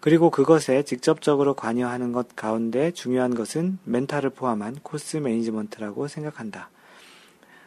[0.00, 6.70] 그리고 그것에 직접적으로 관여하는 것 가운데 중요한 것은 멘탈을 포함한 코스 매니지먼트라고 생각한다.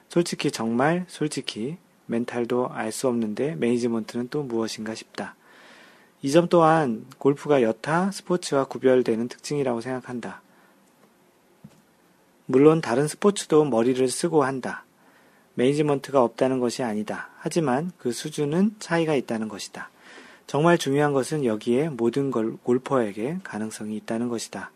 [0.09, 5.35] 솔직히 정말 솔직히 멘탈도 알 수 없는데 매니지먼트는 또 무엇인가 싶다.
[6.23, 10.41] 이 점 또한 골프가 여타 스포츠와 구별되는 특징이라고 생각한다.
[12.45, 14.85] 물론 다른 스포츠도 머리를 쓰고 한다.
[15.57, 17.29] 매니지먼트가 없다는 것이 아니다.
[17.39, 19.89] 하지만 그 수준은 차이가 있다는 것이다.
[20.45, 24.71] 정말 중요한 것은 여기에 모든 걸, 골퍼에게 가능성이 있다는 것이다.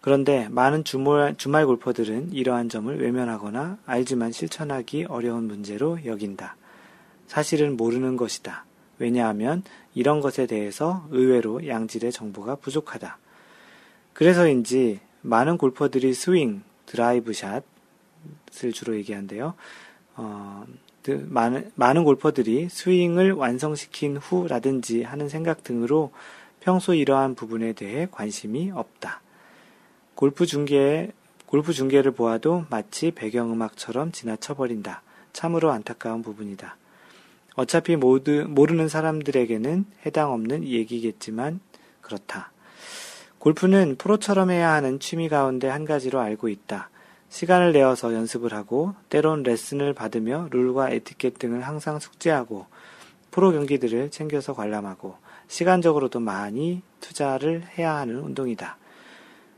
[0.00, 6.56] 그런데 많은 주말, 주말 골퍼들은 이러한 점을 외면하거나 알지만 실천하기 어려운 문제로 여긴다.
[7.26, 8.64] 사실은 모르는 것이다.
[8.98, 9.62] 왜냐하면
[9.94, 13.18] 이런 것에 대해서 의외로 양질의 정보가 부족하다.
[14.14, 17.62] 그래서인지 많은 골퍼들이 스윙, 드라이브 샷을
[18.72, 19.54] 주로 얘기한대요.
[20.16, 20.64] 어,
[21.06, 26.12] 많은, 많은 골퍼들이 스윙을 완성시킨 후라든지 하는 생각 등으로
[26.60, 29.20] 평소 이러한 부분에 대해 관심이 없다.
[30.14, 31.12] 골프 중계,
[31.46, 35.02] 골프 중계를 보아도 마치 배경음악처럼 지나쳐버린다.
[35.32, 36.76] 참으로 안타까운 부분이다.
[37.54, 41.60] 어차피 모두, 모르는 사람들에게는 해당 없는 얘기겠지만
[42.00, 42.50] 그렇다.
[43.38, 46.90] 골프는 프로처럼 해야 하는 취미 가운데 한 가지로 알고 있다.
[47.28, 52.66] 시간을 내어서 연습을 하고 때론 레슨을 받으며 룰과 에티켓 등을 항상 숙지하고
[53.30, 55.16] 프로 경기들을 챙겨서 관람하고
[55.48, 58.78] 시간적으로도 많이 투자를 해야 하는 운동이다.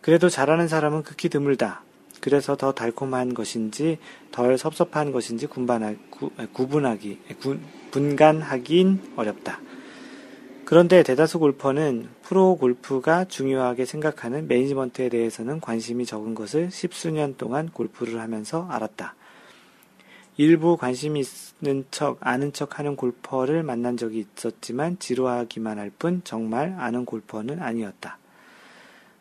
[0.00, 1.82] 그래도 잘하는 사람은 극히 드물다.
[2.20, 3.98] 그래서 더 달콤한 것인지
[4.32, 7.20] 덜 섭섭한 것인지 구, 분하기
[7.90, 9.60] 분간하긴 어렵다.
[10.68, 18.20] 그런데 대다수 골퍼는 프로 골프가 중요하게 생각하는 매니지먼트에 대해서는 관심이 적은 것을 십수년 동안 골프를
[18.20, 19.14] 하면서 알았다.
[20.36, 26.76] 일부 관심 있는 척, 아는 척 하는 골퍼를 만난 적이 있었지만 지루하기만 할 뿐 정말
[26.78, 28.18] 아는 골퍼는 아니었다.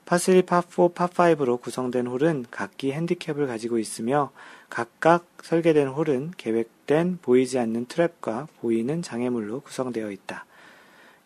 [0.06, 4.32] 파3, 파4, 파5로 구성된 홀은 각기 핸디캡을 가지고 있으며
[4.70, 10.47] 각각 설계된 홀은 계획된 보이지 않는 트랩과 보이는 장애물로 구성되어 있다.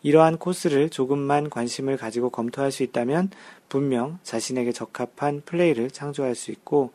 [0.02, 3.30] 이러한 코스를 조금만 관심을 가지고 검토할 수 있다면
[3.68, 6.92] 분명 자신에게 적합한 플레이를 창조할 수 있고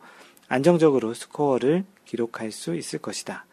[0.48, 3.46] 안정적으로 스코어를 기록할 수 있을 것이다.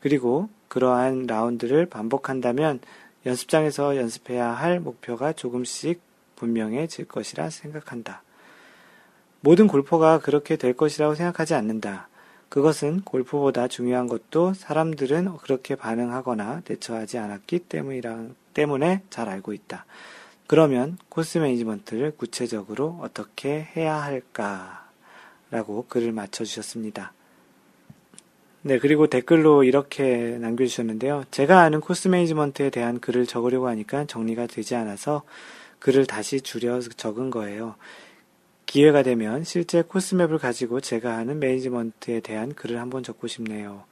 [0.00, 2.80] 그리고 그러한 라운드를 반복한다면
[3.26, 6.00] 연습장에서 연습해야 할 목표가 조금씩
[6.36, 8.22] 분명해질 것이라 생각한다.
[9.40, 12.08] 모든 골퍼가 그렇게 될 것이라고 생각하지 않는다.
[12.48, 19.86] 그것은 골프보다 중요한 것도 사람들은 그렇게 반응하거나 대처하지 않았기 때문이라, 때문에 잘 알고 있다.
[20.46, 24.88] 그러면 코스 매니지먼트를 구체적으로 어떻게 해야 할까?
[25.50, 27.12] 라고 글을 맞춰주셨습니다.
[28.62, 31.24] 네, 그리고 댓글로 이렇게 남겨주셨는데요.
[31.30, 35.22] 제가 아는 코스 매니지먼트에 대한 글을 적으려고 하니까 정리가 되지 않아서
[35.78, 37.76] 글을 다시 줄여 적은 거예요.
[38.66, 43.84] 기회가 되면 실제 코스맵을 가지고 제가 하는 매니지먼트에 대한 글을 한번 적고 싶네요.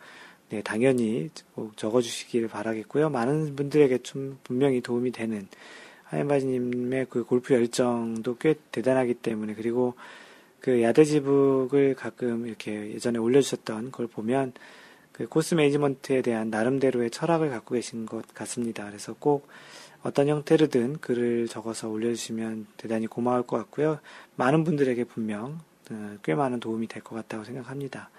[0.51, 3.11] 네, 당연히 꼭 적어주시길 바라겠고요.
[3.11, 5.47] 많은 분들에게 좀 분명히 도움이 되는
[6.05, 9.95] 하얀바지님의 그 골프 열정도 꽤 대단하기 때문에 그리고
[10.61, 14.53] 그 야대지북을 가끔 이렇게 예전에 올려주셨던 걸 보면
[15.13, 18.87] 그 코스 매니지먼트에 대한 나름대로의 철학을 갖고 계신 것 같습니다.
[18.87, 19.49] 그래서 꼭
[20.03, 23.99] 어떤 형태로든 글을 적어서 올려주시면 대단히 고마울 것 같고요.
[24.37, 25.59] 많은 분들에게 분명
[25.91, 28.11] 어, 꽤 많은 도움이 될 것 같다고 생각합니다.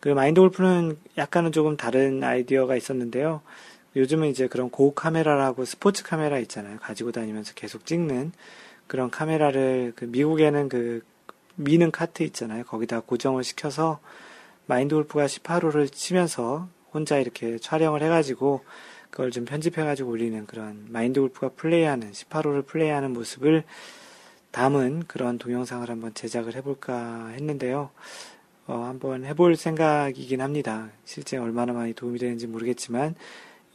[0.00, 3.42] 그 마인드 골프는 약간은 조금 다른 아이디어가 있었는데요.
[3.96, 6.78] 요즘은 이제 그런 고급 카메라라고 스포츠 카메라 있잖아요.
[6.78, 8.32] 가지고 다니면서 계속 찍는
[8.86, 11.02] 그런 카메라를 그 미국에는 그
[11.56, 12.64] 미는 카트 있잖아요.
[12.64, 14.00] 거기다 고정을 시켜서
[14.66, 18.64] 마인드 골프가 18호를 치면서 혼자 이렇게 촬영을 해가지고
[19.10, 23.64] 그걸 좀 편집해가지고 올리는 그런 마인드 골프가 플레이하는 18호를 플레이하는 모습을
[24.52, 27.90] 담은 그런 동영상을 한번 제작을 해볼까 했는데요.
[28.70, 30.90] 어, 한번 해볼 생각이긴 합니다.
[31.04, 33.16] 실제 얼마나 많이 도움이 되는지 모르겠지만,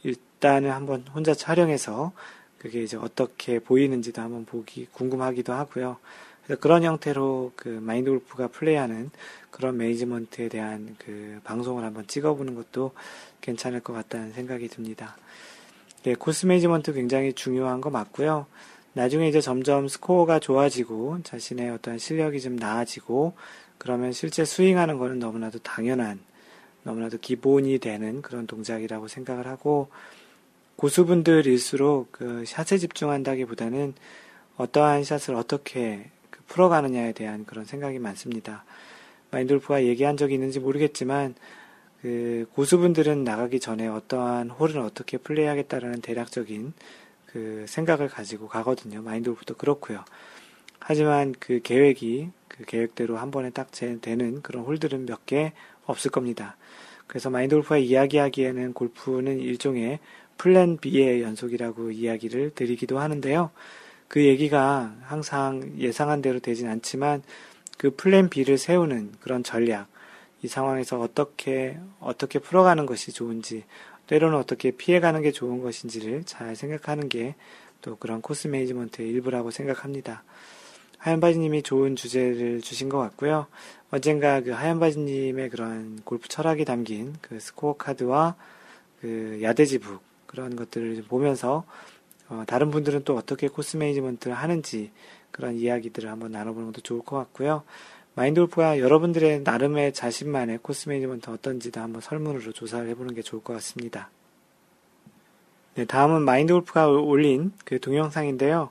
[0.02, 2.12] 일단은 한번 혼자 촬영해서
[2.56, 5.98] 그게 이제 어떻게 보이는지도 한번 보기 궁금하기도 하고요.
[6.44, 9.10] 그래서 그런 형태로 그 마인드 골프가 플레이하는
[9.50, 12.92] 그런 매니지먼트에 대한 그 방송을 한번 찍어보는 것도
[13.42, 15.18] 괜찮을 것 같다는 생각이 듭니다.
[16.04, 18.46] 네, 코스 매니지먼트 굉장히 중요한 거 맞고요.
[18.94, 23.34] 나중에 이제 점점 스코어가 좋아지고 자신의 어떤 실력이 좀 나아지고
[23.78, 26.20] 그러면 실제 스윙하는 거는 너무나도 당연한
[26.82, 29.88] 너무나도 기본이 되는 그런 동작이라고 생각을 하고
[30.76, 33.94] 고수분들일수록 그 샷에 집중한다기보다는
[34.56, 38.64] 어떠한 샷을 어떻게 그 풀어가느냐에 대한 그런 생각이 많습니다.
[39.30, 41.34] 마인돌프가 얘기한 적이 있는지 모르겠지만
[42.02, 46.72] 그 고수분들은 나가기 전에 어떠한 홀을 어떻게 플레이하겠다라는 대략적인
[47.26, 49.02] 그 생각을 가지고 가거든요.
[49.02, 50.04] 마인돌프도 그렇고요.
[50.78, 55.52] 하지만 그 계획이 그 계획대로 한 번에 딱 되는 그런 홀들은 몇 개
[55.84, 56.56] 없을 겁니다.
[57.06, 60.00] 그래서 마인드 골프가 이야기하기에는 골프는 일종의
[60.36, 63.50] plan B의 연속이라고 이야기를 드리기도 하는데요.
[64.08, 67.22] 그 얘기가 항상 예상한 대로 되진 않지만
[67.78, 69.88] 그 plan B를 세우는 그런 전략,
[70.42, 73.64] 이 상황에서 어떻게, 어떻게 풀어가는 것이 좋은지,
[74.06, 77.34] 때로는 어떻게 피해가는 게 좋은 것인지를 잘 생각하는 게
[77.86, 80.24] 또 그런 코스 매니지먼트의 일부라고 생각합니다.
[81.06, 83.46] 하얀바지님이 좋은 주제를 주신 것 같고요.
[83.92, 88.34] 언젠가 그 하얀바지님의 그런 골프 철학이 담긴 그 스코어 카드와
[89.00, 91.64] 그 yardage book 그런 것들을 보면서
[92.28, 94.90] 어, 다른 분들은 또 어떻게 코스 매니지먼트를 하는지
[95.30, 97.62] 그런 이야기들을 한번 나눠보는 것도 좋을 것 같고요.
[98.16, 103.52] 마인드 골프가 여러분들의 나름의 자신만의 코스 매니지먼트 어떤지도 한번 설문으로 조사를 해보는 게 좋을 것
[103.52, 104.10] 같습니다.
[105.76, 108.70] 네, 다음은 마인드 골프가 올린 그 동영상인데요.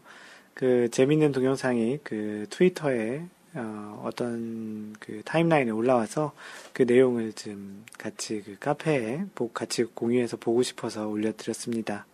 [0.55, 6.33] 그 재밌는 동영상이 그 트위터에 어, 어떤 그 타임라인에 올라와서
[6.73, 12.05] 그 내용을 좀 같이 그 카페에 같이 공유해서 보고 싶어서 올려드렸습니다.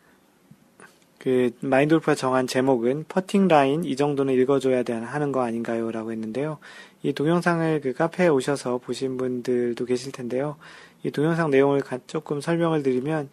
[1.20, 5.92] 그 마인돌프가 정한 제목은 퍼팅 라인 이 정도는 읽어줘야 하는 거 아닌가요?
[5.92, 6.58] 라고 했는데요.
[7.04, 10.58] 이 동영상을 그 카페에 오셔서 보신 분들도 계실 텐데요.
[11.04, 13.30] 이 동영상 내용을 조금 설명을 드리면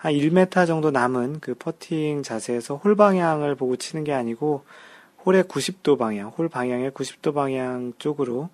[0.00, 4.64] 한 1m 정도 남은 그 퍼팅 자세에서 홀 방향을 보고 치는 게 아니고
[5.26, 8.48] 홀의 90도 방향, 홀 방향의 90도 방향 쪽으로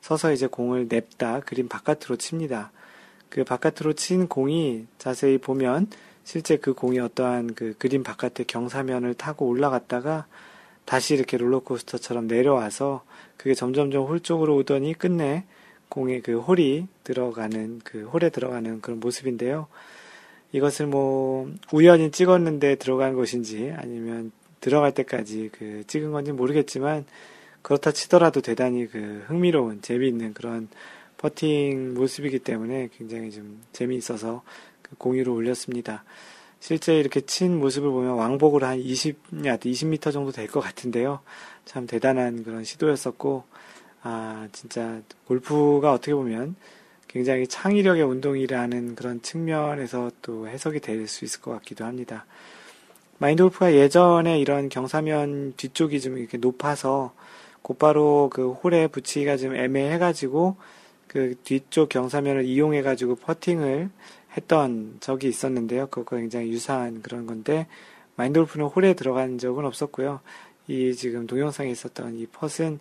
[0.00, 2.70] 서서 이제 공을 냅다 그림 바깥으로 칩니다.
[3.30, 5.88] 그 바깥으로 친 공이 자세히 보면
[6.22, 10.26] 실제 그 공이 어떠한 그 그림 바깥의 경사면을 타고 올라갔다가
[10.84, 13.02] 다시 이렇게 롤러코스터처럼 내려와서
[13.36, 15.46] 그게 점점점 홀 쪽으로 오더니 끝내
[15.88, 19.66] 공의 그 홀이 들어가는 그 홀에 들어가는 그런 모습인데요.
[20.52, 27.04] 이것을 뭐 우연히 찍었는데 들어간 것인지 아니면 들어갈 때까지 그 찍은 건지 모르겠지만
[27.62, 30.68] 그렇다 치더라도 대단히 그 흥미로운 재미있는 그런
[31.18, 34.42] 퍼팅 모습이기 때문에 굉장히 좀 재미있어서
[34.82, 36.04] 그 공유를 올렸습니다.
[36.58, 41.20] 실제 이렇게 친 모습을 보면 왕복으로 한 20야드, 20m 정도 될 것 같은데요.
[41.64, 43.42] 참 대단한 그런 시도였었고,
[44.02, 46.54] 아, 진짜 골프가 어떻게 보면
[47.12, 52.24] 굉장히 창의력의 운동이라는 그런 측면에서 또 해석이 될 수 있을 것 같기도 합니다.
[53.18, 57.12] 마인드 골프가 예전에 이런 경사면 뒤쪽이 좀 이렇게 높아서
[57.60, 60.56] 곧바로 그 홀에 붙이기가 좀 애매해가지고
[61.06, 63.90] 그 뒤쪽 경사면을 이용해가지고 퍼팅을
[64.36, 65.88] 했던 적이 있었는데요.
[65.88, 67.66] 그거 굉장히 유사한 그런 건데
[68.16, 70.20] 마인드 골프는 홀에 들어간 적은 없었고요.
[70.66, 72.80] 이 지금 동영상에 있었던 이 펫은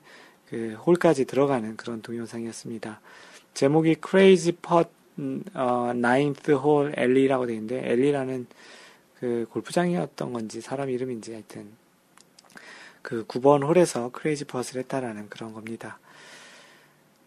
[0.50, 3.02] 그 홀까지 들어가는 그런 동영상이었습니다.
[3.54, 4.90] 제목이 Crazy Putt
[5.54, 8.48] 어, Ninth Hole 엘리라고 되어 있는데 엘리라는
[9.20, 11.82] 그 골프장이었던 건지 사람 이름인지 하여튼
[13.02, 16.00] 그 9번 홀에서 crazy putt을 했다라는 그런 겁니다.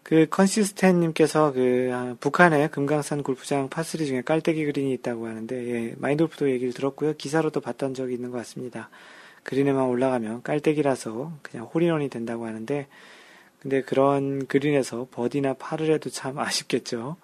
[0.03, 5.95] 그 컨시스텐님께서 그 아, 북한의 금강산 골프장 par three 중에 깔때기 그린이 있다고 하는데 예,
[5.97, 7.15] 마인드골프도 얘기를 들었고요.
[7.15, 8.89] 기사로도 봤던 적이 있는 것 같습니다.
[9.43, 12.87] 그린에만 올라가면 깔때기라서 그냥 홀인원이 된다고 하는데
[13.65, 17.15] 근데 그런 그린에서 버디나 파를 해도 참 아쉽겠죠.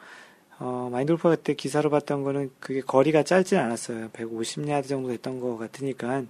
[0.57, 4.09] 어, 마인돌프가 그때 기사로 봤던 거는 그게 거리가 짧진 않았어요.
[4.09, 6.23] 150야드 정도 됐던 것 같으니까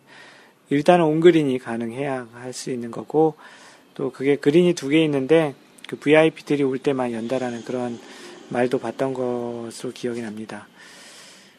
[0.69, 3.35] 일단은 온그린이 가능해야 할 수 있는 거고
[3.93, 5.55] 또 그게 그린이 두 개 있는데
[5.87, 7.97] 그 VIP들이 올 때만 연다라는 그런
[8.49, 10.67] 말도 봤던 것으로 기억이 납니다.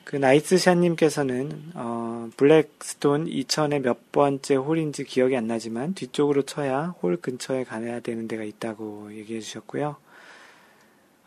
[0.04, 7.64] 그 나이스샷님께서는 어, 블랙스톤 2000의 몇 번째 홀인지 기억이 안 나지만 뒤쪽으로 쳐야 홀 근처에
[7.64, 9.96] 가야 되는 데가 있다고 얘기해 주셨고요.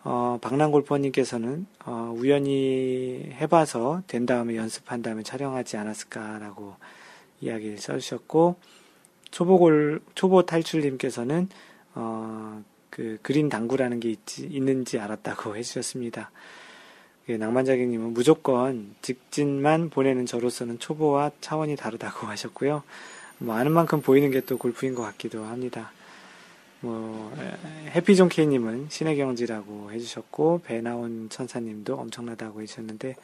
[0.03, 6.75] 어, 박랑골퍼님께서는 어, 우연히 해봐서 된 다음에 연습한 다음에 촬영하지 않았을까라고
[7.41, 8.57] 이야기를 써주셨고
[9.35, 11.49] 초보골, 초보 탈출님께서는,
[11.95, 16.31] 어, 그, 그린 당구라는 게 있지, 있는지 알았다고 해주셨습니다.
[17.25, 22.83] 그 낭만자객님은 무조건 직진만 보내는 저로서는 초보와 차원이 다르다고 하셨고요.
[23.39, 25.91] 뭐, 아는 만큼 보이는 게 또 골프인 것 같기도 합니다.
[26.81, 27.33] 뭐,
[27.95, 33.15] 해피존 K님은 신의 경지라고 해주셨고, 배 나온 천사님도 엄청나다고 해주셨는데,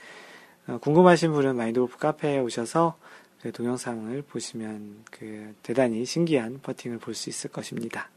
[0.67, 2.97] 어, 궁금하신 분은 마인드골프 카페에 오셔서
[3.41, 8.09] 그 동영상을 보시면 그 대단히 신기한 퍼팅을 볼 수 있을 것입니다.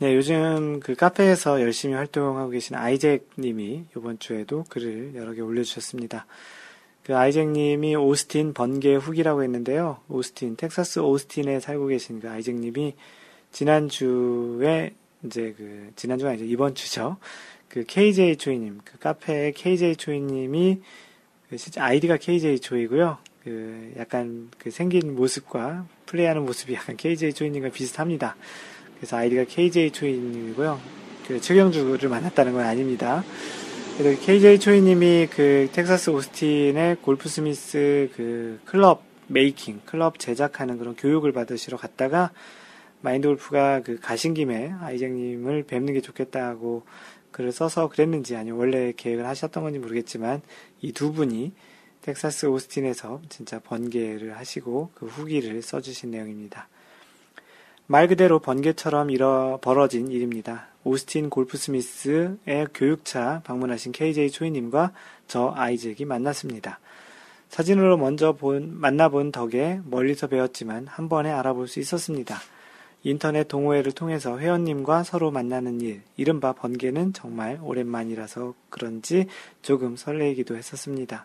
[0.00, 6.24] 네, 요즘 그 카페에서 열심히 활동하고 계신 아이잭 님이 이번 주에도 글을 여러 개 올려주셨습니다.
[7.02, 9.98] 그 아이잭 님이 오스틴 번개 후기라고 했는데요.
[10.08, 12.94] 오스틴, 텍사스 오스틴에 살고 계신 그 아이잭 님이
[13.50, 14.94] 지난주에
[15.24, 16.44] 이제 그, 지난주가 아니죠.
[16.44, 17.16] 이번 주죠.
[17.68, 20.80] 그 KJ 초이님, 그 카페에 KJ 초이님이
[21.50, 23.18] 그 실제 아이디가 KJ 초이고요.
[23.42, 28.36] 그 약간 그 생긴 모습과 플레이하는 모습이 약간 KJ 초이님과 비슷합니다.
[28.98, 30.80] 그래서 아이디가 KJ 초이님이고요.
[31.26, 33.24] 그 최경주를 만났다는 건 아닙니다.
[33.96, 41.32] 그래서 KJ 초이님이 그 텍사스 오스틴의 골프 스미스 그 클럽 메이킹, 클럽 제작하는 그런 교육을
[41.32, 42.30] 받으시러 갔다가
[43.00, 46.84] 마인드 골프가 그 가신 김에 아이잭님을 뵙는 게 좋겠다고
[47.30, 50.42] 글을 써서 그랬는지 아니면 원래 계획을 하셨던 건지 모르겠지만
[50.80, 51.52] 이 두 분이
[52.02, 56.68] 텍사스 오스틴에서 진짜 번개를 하시고 그 후기를 써주신 내용입니다.
[57.90, 60.66] 말 그대로 번개처럼 일어 벌어진 일입니다.
[60.84, 64.92] 오스틴 골프 스미스의 교육차 방문하신 KJ 초이님과
[65.26, 66.80] 저 아이잭이 만났습니다.
[67.48, 72.36] 사진으로 먼저 본, 만나본 덕에 멀리서 배웠지만 한 번에 알아볼 수 있었습니다.
[73.04, 79.28] 인터넷 동호회를 통해서 회원님과 서로 만나는 일, 이른바 번개는 정말 오랜만이라서 그런지
[79.62, 81.24] 조금 설레기도 했었습니다.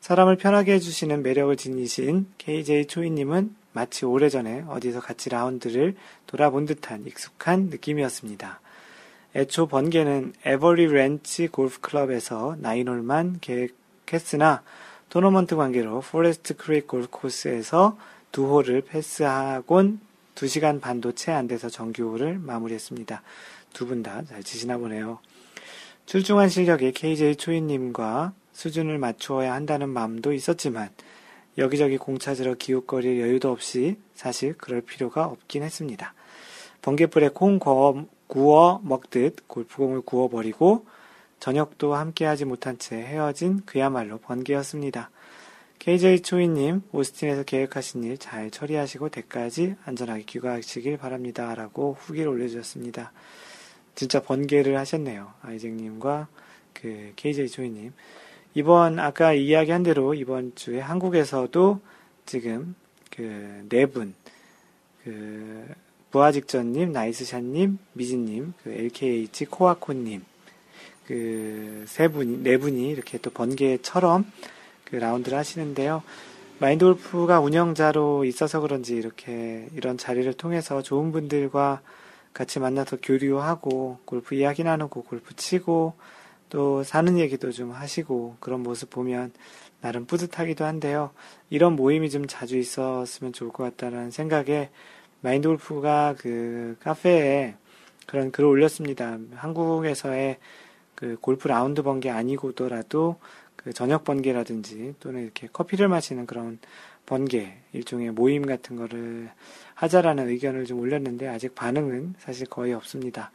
[0.00, 5.94] 사람을 편하게 해주시는 매력을 지니신 KJ 초이님은 마치 오래전에 어디서 같이 라운드를
[6.26, 8.60] 돌아본 듯한 익숙한 느낌이었습니다.
[9.36, 14.64] 애초 번개는 에버리 렌치 골프 클럽에서 나인홀만 계획했으나
[15.10, 17.96] 토너먼트 관계로 포레스트 크릭 골프 코스에서
[18.32, 20.00] 두 홀을 패스하곤
[20.34, 23.22] 2시간 반도 채 안 돼서 정규홀을 마무리했습니다.
[23.74, 25.20] 두 분 다 잘 치시나 보네요.
[26.06, 30.90] 출중한 실력의 KJ 초이님과 수준을 맞추어야 한다는 마음도 있었지만
[31.58, 36.14] 여기저기 공 찾으러 기웃거릴 여유도 없이 사실 그럴 필요가 없긴 했습니다.
[36.82, 40.86] 번개불에 콩 구워 먹듯 골프공을 구워버리고
[41.40, 45.10] 저녁도 함께하지 못한 채 헤어진 그야말로 번개였습니다.
[45.80, 51.54] KJ 초이님, 오스틴에서 계획하신 일 잘 처리하시고 대까지 안전하게 귀가하시길 바랍니다.
[51.54, 53.12] 라고 후기를 올려주셨습니다.
[53.94, 55.32] 진짜 번개를 하셨네요.
[55.42, 56.28] 아이잭님과
[56.72, 57.92] 그 KJ 초이님.
[58.54, 61.80] 이번 아까 이야기한 대로 이번 주에 한국에서도
[62.26, 62.74] 지금
[63.14, 64.14] 그 네 분,
[65.04, 65.66] 그
[66.10, 70.24] 부하직전님, 나이스샷님, 미진님, 그 LKH 코아코님,
[71.06, 74.30] 그 세 분이 네 분이 이렇게 또 번개처럼
[74.84, 76.02] 그 라운드를 하시는데요.
[76.60, 81.80] 마인드 골프가 운영자로 있어서 그런지 이렇게 이런 자리를 통해서 좋은 분들과
[82.32, 85.94] 같이 만나서 교류하고 골프 이야기 나누고 골프 치고
[86.48, 89.32] 또 사는 얘기도 좀 하시고 그런 모습 보면
[89.80, 91.10] 나름 뿌듯하기도 한데요.
[91.50, 94.70] 이런 모임이 좀 자주 있었으면 좋을 것 같다는 생각에
[95.20, 97.54] 마인드 골프가 그 카페에
[98.06, 99.18] 그런 글을 올렸습니다.
[99.34, 100.38] 한국에서의
[100.94, 103.16] 그 골프 라운드 번게 아니고더라도
[103.54, 106.58] 그 저녁 번개라든지 또는 이렇게 커피를 마시는 그런
[107.06, 109.30] 번개, 일종의 모임 같은 거를
[109.74, 113.30] 하자라는 의견을 좀 올렸는데 아직 반응은 사실 거의 없습니다.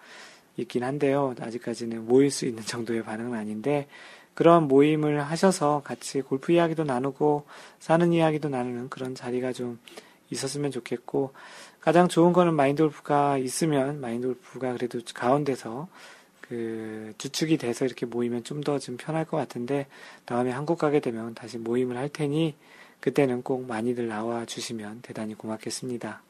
[0.58, 1.36] 있긴 한데요.
[1.40, 3.88] 아직까지는 모일 수 있는 정도의 반응은 아닌데
[4.34, 7.46] 그런 모임을 하셔서 같이 골프 이야기도 나누고
[7.80, 9.80] 사는 이야기도 나누는 그런 자리가 좀
[10.30, 11.34] 있었으면 좋겠고
[11.80, 15.88] 가장 좋은 거는 마인드 골프가 있으면 마인드 골프가 그래도 가운데서
[16.42, 19.88] 그 주축이 돼서 이렇게 모이면 좀 더좀 편할 것 같은데
[20.26, 22.56] 다음에 한국 가게 되면 다시 모임을 할 테니
[23.00, 26.22] 그때는 꼭 많이들 나와 주시면 대단히 고맙겠습니다.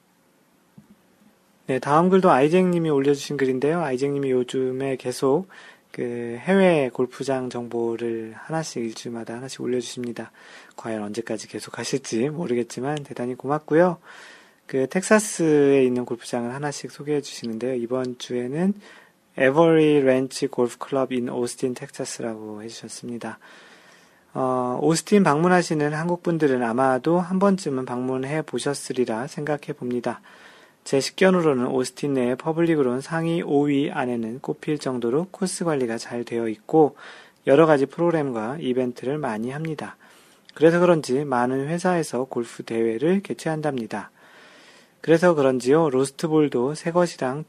[1.65, 3.81] 네, 다음 글도 아이잭님이 올려주신 글인데요.
[3.81, 5.47] 아이잭님이 요즘에 계속
[5.93, 10.31] 그 해외 골프장 정보를 하나씩 일주일마다 하나씩 올려주십니다.
[10.75, 13.97] 과연 언제까지 계속 하실지 모르겠지만 대단히 고맙고요.
[14.65, 17.75] 그 텍사스에 있는 골프장을 하나씩 소개해 주시는데요.
[17.75, 18.73] 이번 주에는
[19.37, 23.39] 에버리 렌치 골프 클럽 인 오스틴 텍사스라고 해주셨습니다.
[24.33, 30.19] 어, 오스틴 방문하시는 한국 분들은 아마도 한 번쯤은 방문해 보셨으리라 생각해 봅니다.
[30.83, 36.95] 제 식견으로는 오스틴 내의 퍼블릭으로는 상위 5위 안에는 꼽힐 정도로 코스 관리가 잘 되어 있고
[37.47, 39.97] 여러 가지 프로그램과 이벤트를 많이 합니다.
[40.53, 44.11] 그래서 그런지 많은 회사에서 골프 대회를 개최한답니다.
[45.01, 47.43] 그래서 그런지요, 로스트볼도 새 것이랑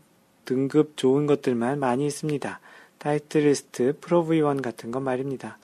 [0.45, 2.61] 등급 좋은 것들만 많이 있습니다.
[2.99, 5.59] 타이틀리스트, 프로 V1 같은 것 말입니다.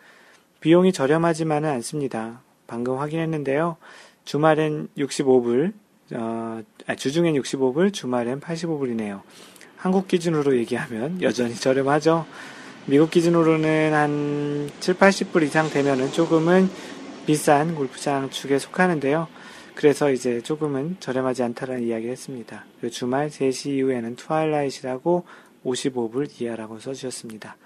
[0.60, 2.42] 비용이 저렴하지만은 않습니다.
[2.66, 3.76] 방금 확인했는데요.
[4.24, 5.72] 주말엔 65불,
[6.14, 9.22] 어, 아, 주중엔 65불, 주말엔 85불이네요.
[9.76, 12.26] 한국 기준으로 얘기하면 여전히 저렴하죠.
[12.86, 16.68] 미국 기준으로는 한 7, 80불 이상 되면은 조금은
[17.26, 19.28] 비싼 골프장 축에 속하는데요.
[19.74, 22.64] 그래서 이제 조금은 저렴하지 않다라는 이야기를 했습니다.
[22.90, 25.24] 주말 3시 이후에는 twilight이라고
[25.64, 27.56] 55불 이하라고 써주셨습니다.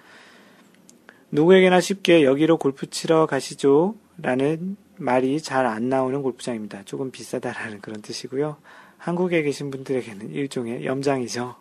[1.31, 3.97] 누구에게나 쉽게 여기로 골프 치러 가시죠.
[4.19, 6.83] 라는 말이 잘 안 나오는 골프장입니다.
[6.85, 8.57] 조금 비싸다라는 그런 뜻이고요.
[8.99, 11.57] 한국에 계신 분들에게는 일종의 염장이죠.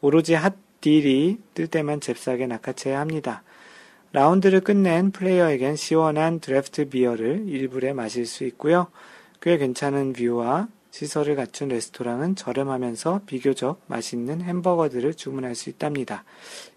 [0.00, 3.42] 오로지 hot deal이 뜰 때만 잽싸게 낚아채야 합니다.
[4.12, 8.88] 라운드를 끝낸 플레이어에겐 시원한 draft beer를 1불에 마실 수 있고요.
[9.40, 16.24] 꽤 괜찮은 뷰와 시설을 갖춘 레스토랑은 저렴하면서 비교적 맛있는 햄버거들을 주문할 수 있답니다.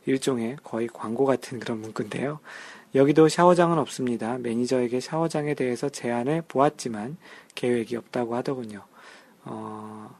[0.06, 2.40] 일종의 거의 광고 같은 그런 문구인데요.
[2.96, 4.38] 여기도 샤워장은 없습니다.
[4.38, 7.18] 매니저에게 샤워장에 대해서 제안해 보았지만
[7.56, 8.84] 계획이 없다고 하더군요.
[9.46, 10.16] 어,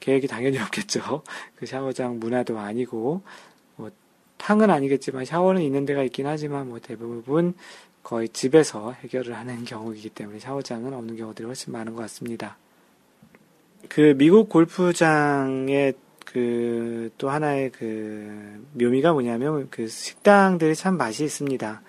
[0.00, 1.22] 계획이 당연히 없겠죠.
[1.54, 3.22] 그 샤워장 문화도 아니고,
[3.76, 3.90] 뭐,
[4.38, 7.54] 탕은 아니겠지만 샤워는 있는 데가 있긴 하지만 뭐 대부분
[8.02, 12.56] 거의 집에서 해결을 하는 경우이기 때문에 샤워장은 없는 경우들이 훨씬 많은 것 같습니다.
[13.88, 16.86] 그 미국 골프장의 그
[17.18, 21.82] 또 하나의 그 묘미가 뭐냐면 그 식당들이 참 맛이 있습니다.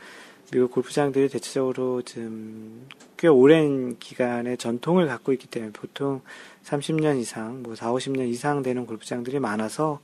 [0.52, 6.22] 미국 골프장들이 대체적으로 좀꽤 오랜 기간의 전통을 갖고 있기 때문에 보통
[6.64, 10.00] 30년 이상, 뭐 4, 50년 이상 되는 골프장들이 많아서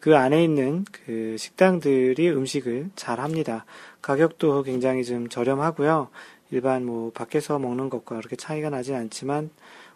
[0.00, 3.64] 그 안에 있는 그 식당들이 음식을 잘 합니다.
[4.02, 6.08] 가격도 굉장히 좀 저렴하고요.
[6.50, 9.50] 일반 뭐 밖에서 먹는 것과 그렇게 차이가 나진 않지만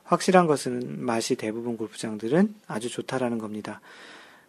[0.05, 3.81] 확실한 것은 맛이 대부분 골프장들은 아주 좋다라는 겁니다.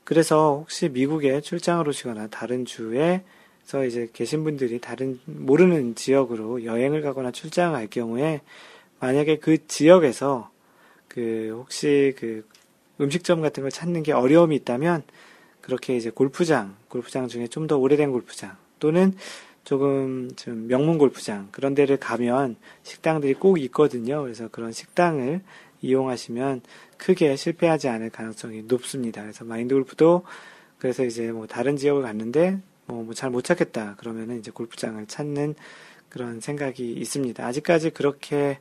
[0.03, 3.23] 그래서 혹시 미국에 출장을 오시거나 다른 주에
[3.63, 8.41] 서 이제 계신 분들이 다른 모르는 지역으로 여행을 가거나 출장을 갈 경우에
[8.99, 10.51] 만약에 그 지역에서
[11.07, 12.45] 그 혹시 그
[12.99, 15.03] 음식점 같은 걸 찾는 게 어려움이 있다면
[15.61, 19.13] 그렇게 이제 골프장, 골프장 중에 좀 더 오래된 골프장 또는
[19.63, 24.21] 조금 좀 명문 골프장 그런 데를 가면 식당들이 꼭 있거든요.
[24.21, 25.41] 그래서 그런 식당을
[25.81, 26.61] 이용하시면
[26.97, 29.21] 크게 실패하지 않을 가능성이 높습니다.
[29.21, 30.23] 그래서 마인드 골프도
[30.79, 35.55] 그래서 이제 뭐 다른 지역을 갔는데 뭐 잘 못 찾겠다 그러면은 이제 골프장을 찾는
[36.09, 37.45] 그런 생각이 있습니다.
[37.45, 38.59] 아직까지 그렇게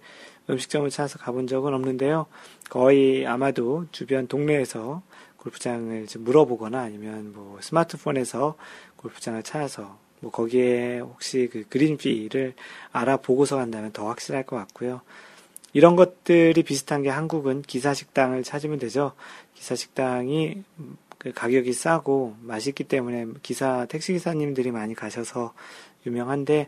[0.48, 2.26] 음식점을 찾아서 가본 적은 없는데요.
[2.70, 5.02] 거의 아마도 주변 동네에서
[5.36, 8.56] 골프장을 물어보거나 아니면 뭐 스마트폰에서
[8.96, 12.54] 골프장을 찾아서 뭐 거기에 혹시 그 그린피를
[12.92, 15.00] 알아보고서 간다면 더 확실할 것 같고요.
[15.74, 19.12] 이런 것들이 비슷한 게 한국은 기사식당을 찾으면 되죠.
[19.54, 20.62] 기사식당이
[21.22, 25.54] 그 가격이 싸고 맛있기 때문에 기사, 택시 기사님들이 많이 가셔서
[26.04, 26.66] 유명한데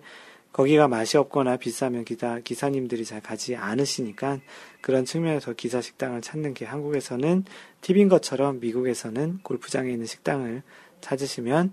[0.52, 4.38] 거기가 맛이 없거나 비싸면 기사, 기사님들이 잘 가지 않으시니까
[4.80, 7.44] 그런 측면에서 기사 식당을 찾는 게 한국에서는
[7.80, 10.62] 팁인 것처럼 미국에서는 골프장에 있는 식당을
[11.00, 11.72] 찾으시면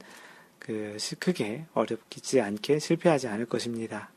[0.58, 4.10] 그 크게 어렵지 않게 실패하지 않을 것입니다.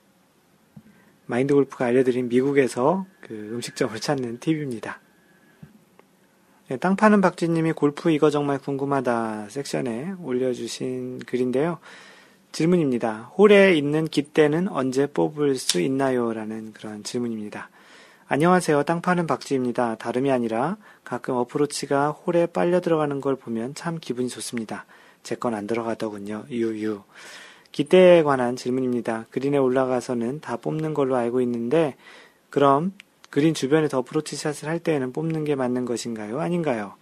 [1.27, 5.04] 마인드 골프가 알려드린 미국에서 그 음식점을 찾는 팁입니다.
[6.75, 11.79] 네, 땅 파는 박쥐님이 골프 이거 정말 궁금하다 섹션에 올려주신 글인데요.
[12.51, 13.31] 질문입니다.
[13.39, 16.33] 홀에 있는 깃대는 언제 뽑을 수 있나요?
[16.33, 17.71] 라는 그런 질문입니다.
[18.27, 18.83] 안녕하세요.
[18.83, 19.95] 땅 파는 박지입니다.
[19.95, 24.85] 다름이 아니라 가끔 어프로치가 홀에 빨려 들어가는 걸 보면 참 기분이 좋습니다.
[25.23, 26.47] 제 건 안 들어가더군요.
[26.51, 27.03] 유유.
[27.71, 29.27] 깃대에 관한 질문입니다.
[29.31, 31.95] 그린에 올라가서는 다 뽑는 걸로 알고 있는데,
[32.51, 32.93] 그럼
[33.35, 36.39] 그린 주변에서 어프로치 샷을 할 때에는 뽑는 게 맞는 것인가요?
[36.39, 36.95] 아닌가요?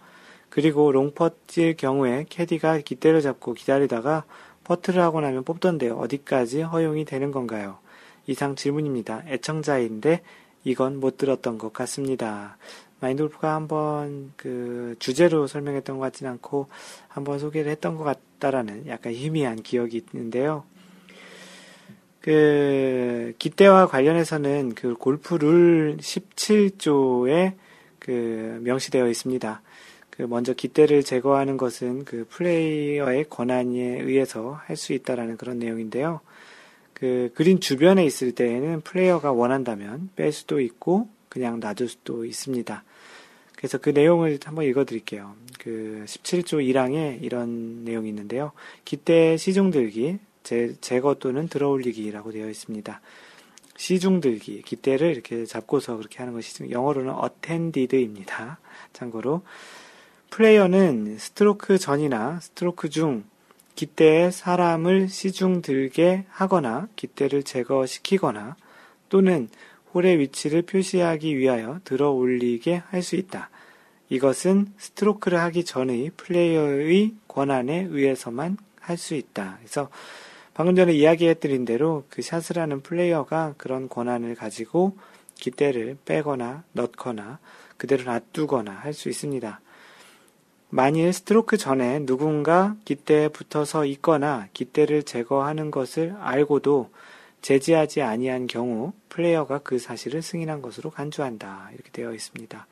[0.49, 4.23] 그리고 롱퍼일 경우에 캐디가 깃대를 잡고 기다리다가
[4.63, 5.95] 퍼트를 하고 나면 뽑던데요.
[5.95, 7.77] 어디까지 허용이 되는 건가요?
[8.25, 9.21] 이상 질문입니다.
[9.27, 10.23] 애청자인데
[10.63, 12.57] 이건 못 들었던 것 같습니다.
[12.99, 16.67] 마인돌프가 한번 그 주제로 설명했던 것 같진 않고
[17.09, 20.63] 한번 소개를 했던 것 같다라는 약간 희미한 기억이 있는데요.
[22.23, 27.51] 그 기대와 관련해서는 그 골프 룰 17조에
[27.99, 29.61] 그 명시되어 있습니다.
[30.09, 36.21] 그 먼저 깃대를 제거하는 것은 그 플레이어의 권한에 의해서 할 수 있다라는 그런 내용인데요.
[36.93, 42.85] 그 그린 주변에 있을 때에는 플레이어가 원한다면 뺄 수도 있고 그냥 놔둘 수도 있습니다.
[43.57, 45.35] 그래서 그 내용을 한번 읽어드릴게요.
[45.59, 48.53] 그 17조 1항에 이런 내용이 있는데요.
[48.85, 53.01] 깃대 시중 들기, 제, 제거 또는 들어올리기라고 되어 있습니다.
[53.75, 58.59] 시중 들기, 깃대를 이렇게 잡고서 그렇게 하는 것이 영어로는 attended입니다.
[58.93, 59.41] 참고로
[60.29, 63.23] 플레이어는 스트로크 전이나 스트로크 중
[63.75, 68.55] 깃대에 사람을 시중 들게 하거나 깃대를 제거시키거나
[69.09, 69.49] 또는
[69.93, 73.49] 홀의 위치를 표시하기 위하여 들어 올리게 할 수 있다.
[74.09, 79.57] 이것은 스트로크를 하기 전의 플레이어의 권한에 의해서만 할 수 있다.
[79.59, 79.89] 그래서
[80.53, 84.97] 방금 전에 이야기해드린 대로 그 샷을 하는 플레이어가 그런 권한을 가지고
[85.35, 87.39] 깃대를 빼거나 넣거나
[87.77, 89.59] 그대로 놔두거나 할 수 있습니다.
[90.69, 96.89] 만일 스트로크 전에 누군가 깃대에 붙어서 있거나 깃대를 제거하는 것을 알고도
[97.41, 101.69] 제지하지 아니한 경우 플레이어가 그 사실을 승인한 것으로 간주한다.
[101.73, 102.65] 이렇게 되어 있습니다.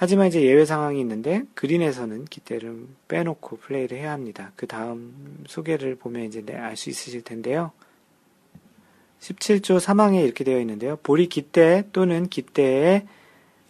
[0.00, 4.52] 하지만 이제 예외 상황이 있는데 그린에서는 깃대를 빼놓고 플레이를 해야 합니다.
[4.54, 7.72] 그 다음 소개를 보면 이제 알수 있으실 텐데요.
[9.18, 10.98] 17조 3항에 이렇게 되어 있는데요.
[11.02, 13.06] 볼이 깃대 또는 깃대에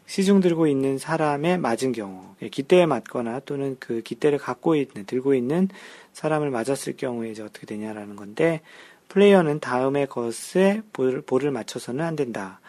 [0.05, 5.33] 시중 들고 있는 사람에 맞은 경우, 예, 깃대에 맞거나 또는 그 깃대를 갖고 있는, 들고
[5.33, 5.69] 있는
[6.13, 8.61] 사람을 맞았을 경우에 이제 어떻게 되냐라는 건데,
[9.09, 12.61] 플레이어는 다음의 것에 볼, 볼을 맞춰서는 안 된다.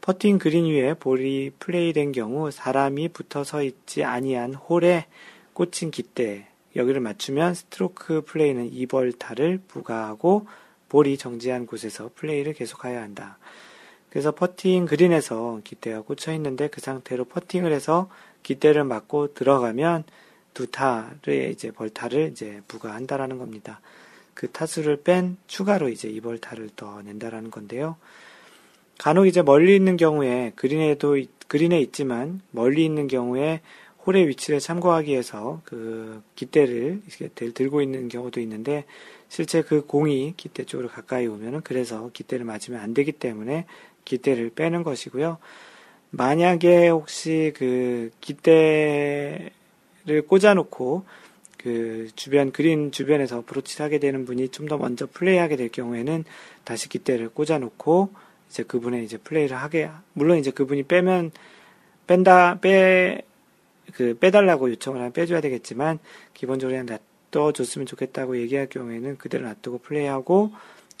[0.00, 5.06] 퍼팅 그린 위에 볼이 플레이된 경우 사람이 붙어 서 있지 아니한 홀에
[5.52, 6.46] 꽂힌 깃대,
[6.76, 10.46] 여기를 맞추면 스트로크 플레이는 2벌타를 부과하고
[10.88, 13.38] 볼이 정지한 곳에서 플레이를 계속해야 한다.
[14.08, 18.08] 그래서 퍼팅 그린에서 깃대가 꽂혀 있는데 그 상태로 퍼팅을 해서
[18.42, 20.04] 깃대를 맞고 들어가면
[20.54, 23.80] 두 타를 이제 벌타를 이제 부과한다라는 겁니다.
[24.34, 27.96] 그 타수를 뺀 추가로 이제 이벌타를 더 낸다라는 건데요.
[29.00, 31.16] 간혹 이제 멀리 있는 경우에 그린에도
[31.48, 33.62] 그린에 있지만 멀리 있는 경우에
[34.04, 37.00] 홀의 위치를 참고하기 위해서 그 깃대를
[37.54, 38.84] 들고 있는 경우도 있는데
[39.30, 43.64] 실제 그 공이 깃대 쪽으로 가까이 오면은 그래서 깃대를 맞으면 안 되기 때문에
[44.04, 45.38] 깃대를 빼는 것이고요.
[46.10, 49.50] 만약에 혹시 그 깃대를
[50.28, 51.04] 꽂아놓고
[51.56, 56.24] 그 주변 그린 주변에서 브로치를 하게 되는 분이 좀 더 먼저 플레이하게 될 경우에는
[56.64, 58.10] 다시 깃대를 꽂아놓고
[58.50, 61.30] 이제 그분의 이제 플레이를 하게 물론 이제 그분이 빼면
[62.06, 63.22] 뺀다 빼
[63.90, 65.98] 그 빼달라고 요청을 하면 빼줘야 되겠지만
[66.34, 66.98] 기본적으로 그냥
[67.32, 70.52] 놔둬줬으면 좋겠다고 얘기할 경우에는 그대로 놔두고 플레이하고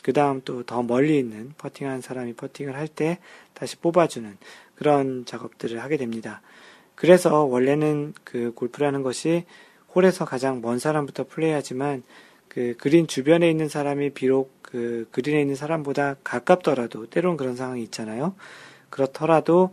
[0.02, 3.18] 그 다음 또 더 멀리 있는 퍼팅하는 사람이 퍼팅을 할 때
[3.54, 4.36] 다시 뽑아주는
[4.74, 6.40] 그런 작업들을 하게 됩니다.
[6.94, 9.44] 그래서 원래는 그 골프라는 것이
[9.94, 12.02] 홀에서 가장 먼 사람부터 플레이하지만
[12.50, 18.34] 그 그린 주변에 있는 사람이 비록 그 그린에 있는 사람보다 가깝더라도 때론 그런 상황이 있잖아요.
[18.90, 19.70] 그렇더라도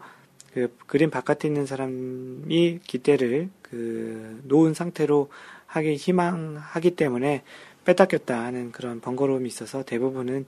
[0.53, 5.29] 그 그린 바깥에 있는 사람이 기대를 그 놓은 상태로
[5.65, 7.43] 하기 희망하기 때문에
[7.83, 10.45] 꼈다 하는 그런 번거로움이 있어서 대부분은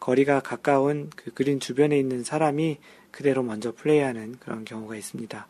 [0.00, 2.78] 거리가 가까운 그 그린 주변에 있는 사람이
[3.10, 5.46] 그대로 먼저 플레이하는 그런 경우가 있습니다.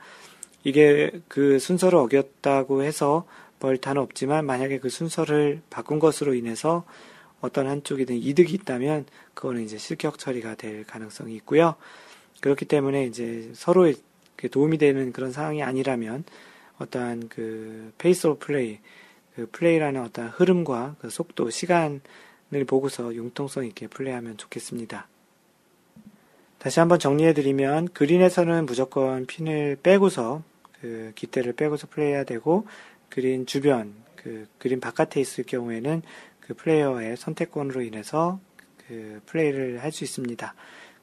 [0.64, 3.26] 이게 그 순서를 어겼다고 해서
[3.61, 6.85] 벌타는 없지만 만약에 그 순서를 바꾼 것으로 인해서
[7.41, 11.77] 어떤 한쪽이든 이득이 있다면 그거는 이제 실격 처리가 될 가능성이 있고요.
[12.41, 13.95] 그렇기 때문에 이제 서로에
[14.51, 16.25] 도움이 되는 그런 상황이 아니라면
[16.79, 18.79] 어떠한 그 pace of play
[19.37, 22.01] 그 플레이라는 어떤 흐름과 그 속도, 시간을
[22.67, 25.07] 보고서 융통성 있게 플레이하면 좋겠습니다.
[26.59, 30.43] 다시 한번 정리해드리면 그린에서는 무조건 핀을 빼고서
[30.81, 32.67] 그 깃대를 빼고서 플레이해야 되고
[33.11, 36.03] 그린 주변 그 그린 바깥에 있을 경우에는
[36.41, 38.41] 그 플레이어의 선택권으로 인해서
[38.87, 40.55] 그 플레이를 할 수 있습니다.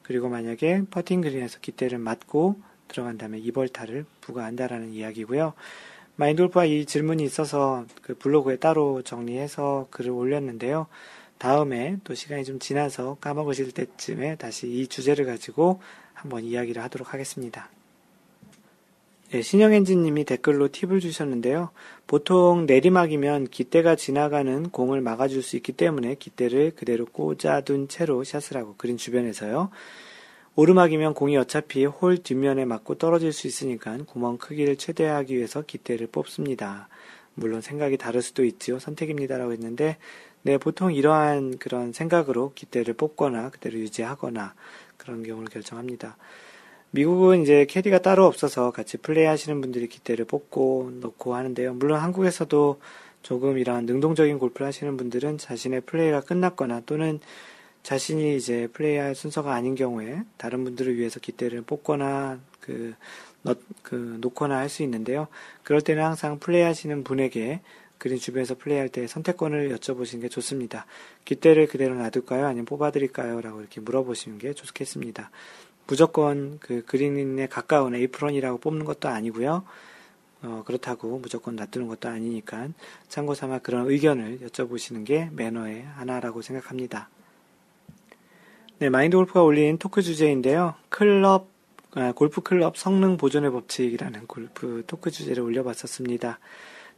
[0.02, 5.52] 그리고 만약에 퍼팅 그린에서 깃대를 맞고 들어간다면 이벌타를 부과한다라는 이야기고요.
[6.16, 10.86] 마인돌프와 이 질문이 있어서 그 블로그에 따로 정리해서 글을 올렸는데요.
[11.38, 15.80] 다음에 또 시간이 좀 지나서 까먹으실 때쯤에 다시 이 주제를 가지고
[16.14, 17.70] 한번 이야기를 하도록 하겠습니다.
[19.30, 21.68] 네, 신영엔진님이 댓글로 팁을 주셨는데요.
[22.06, 28.74] 보통 내리막이면 깃대가 지나가는 공을 막아줄 수 있기 때문에 깃대를 그대로 꽂아둔 채로 샷을 하고
[28.78, 29.68] 그린 주변에서요.
[30.54, 36.88] 오르막이면 공이 어차피 홀 뒷면에 맞고 떨어질 수 있으니까 구멍 크기를 최대화하기 위해서 깃대를 뽑습니다.
[37.34, 38.78] 물론 생각이 다를 수도 있지요.
[38.78, 39.98] 선택입니다라고 했는데,
[40.40, 44.54] 네, 보통 이러한 그런 생각으로 깃대를 뽑거나 그대로 유지하거나
[44.96, 46.16] 그런 경우를 결정합니다.
[46.90, 51.74] 미국은 이제 캐디가 따로 없어서 같이 플레이 하시는 분들이 깃대를 뽑고 넣고 하는데요.
[51.74, 52.80] 물론 한국에서도
[53.22, 57.20] 조금 이러한 능동적인 골프를 하시는 분들은 자신의 플레이가 끝났거나 또는
[57.82, 62.94] 자신이 이제 플레이할 순서가 아닌 경우에 다른 분들을 위해서 깃대를 뽑거나 그,
[63.42, 65.28] 넣, 그 놓거나 할 수 있는데요.
[65.62, 67.60] 그럴 때는 항상 플레이하시는 분에게
[67.98, 70.86] 그린 주변에서 플레이할 때 선택권을 여쭤보시는 게 좋습니다.
[71.24, 72.46] 깃대를 그대로 놔둘까요?
[72.46, 73.40] 아니면 뽑아드릴까요?
[73.40, 75.30] 라고 이렇게 물어보시는 게 좋겠습니다.
[75.88, 79.64] 무조건 그 그린에 가까운 에이프런이라고 뽑는 것도 아니고요.
[80.42, 82.68] 어, 그렇다고 무조건 놔두는 것도 아니니까
[83.08, 87.08] 참고 삼아 그런 의견을 여쭤보시는 게 매너의 하나라고 생각합니다.
[88.78, 90.74] 네, 마인드 골프가 올린 토크 주제인데요.
[90.90, 91.48] 클럽,
[91.94, 96.38] 아, 골프 클럽 성능 보존의 법칙이라는 골프 토크 주제를 올려봤었습니다.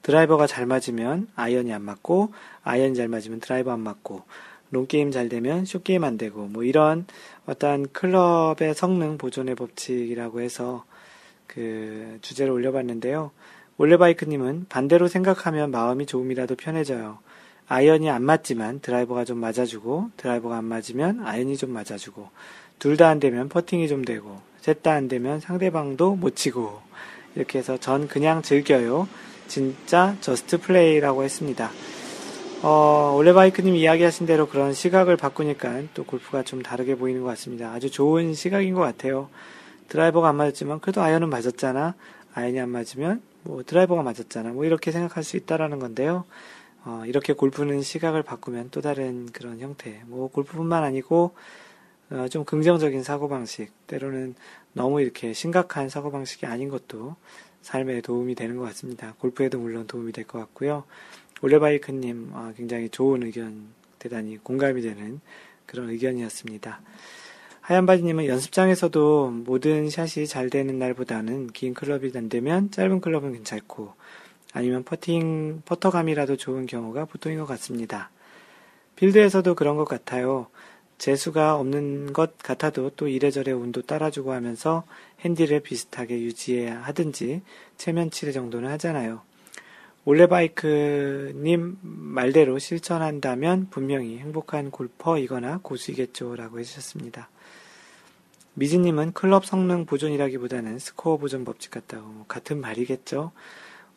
[0.02, 2.34] 드라이버가 잘 맞으면 아이언이 안 맞고,
[2.64, 4.24] 아이언이 잘 맞으면 드라이버 안 맞고,
[4.70, 7.06] long game 잘 되면 short game 안 되고, 뭐 이런
[7.46, 10.84] 어떤 클럽의 성능 보존의 법칙이라고 해서
[11.46, 13.32] 그 주제를 올려봤는데요.
[13.78, 17.18] 올레바이크님은 반대로 생각하면 마음이 조금이라도 편해져요.
[17.66, 22.28] 아이언이 안 맞지만 드라이버가 좀 맞아주고 드라이버가 안 맞으면 아이언이 좀 맞아주고
[22.78, 26.80] 둘 다 안 되면 퍼팅이 좀 되고 셋 다 안 되면 상대방도 못 치고
[27.36, 29.08] 이렇게 해서 전 그냥 즐겨요.
[29.46, 31.70] 진짜 just play라고 했습니다.
[32.62, 37.72] 어, 올레바이크님 이야기하신 대로 그런 시각을 바꾸니까 또 골프가 좀 다르게 보이는 것 같습니다.
[37.72, 39.30] 아주 좋은 시각인 것 같아요.
[39.88, 41.94] 드라이버가 안 맞았지만 그래도 아이언은 맞았잖아.
[42.34, 44.50] 아이언이 안 맞으면 뭐 드라이버가 맞았잖아.
[44.50, 46.24] 뭐 이렇게 생각할 수 있다라는 건데요.
[46.84, 50.02] 어, 이렇게 골프는 시각을 바꾸면 또 다른 그런 형태.
[50.06, 51.32] 뭐 골프뿐만 아니고
[52.10, 54.34] 어, 좀 긍정적인 사고방식, 때로는
[54.74, 57.16] 너무 이렇게 심각한 사고방식이 아닌 것도
[57.62, 59.14] 삶에 도움이 되는 것 같습니다.
[59.18, 60.84] 골프에도 물론 도움이 될 것 같고요.
[61.42, 63.68] 올레바이크님, 어, 굉장히 좋은 의견,
[63.98, 65.20] 대단히 공감이 되는
[65.66, 66.80] 그런 의견이었습니다.
[67.60, 73.94] 하얀바지님은 연습장에서도 모든 샷이 잘 되는 날보다는 긴 클럽이 안 되면 짧은 클럽은 괜찮고
[74.52, 78.10] 아니면 퍼팅, 퍼터감이라도 좋은 경우가 보통인 것 같습니다.
[78.96, 80.48] 필드에서도 그런 것 같아요.
[80.98, 84.84] 재수가 없는 것 같아도 또 이래저래 운도 따라주고 하면서
[85.20, 87.42] 핸디를 비슷하게 유지해야 하든지
[87.78, 89.22] 체면 치레 정도는 하잖아요.
[90.04, 96.36] 올레바이크님 말대로 실천한다면 분명히 행복한 골퍼이거나 고수이겠죠.
[96.36, 97.28] 라고 해주셨습니다.
[98.54, 103.32] 미지님은 클럽 성능 보존이라기보다는 스코어 보존 법칙 같다고 뭐 같은 말이겠죠.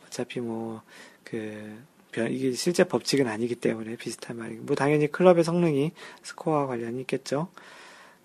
[0.05, 1.83] 어차피 뭐 그
[2.29, 7.47] 이게 실제 법칙은 아니기 때문에 비슷한 말이고 뭐 당연히 클럽의 성능이 스코어와 관련이 있겠죠.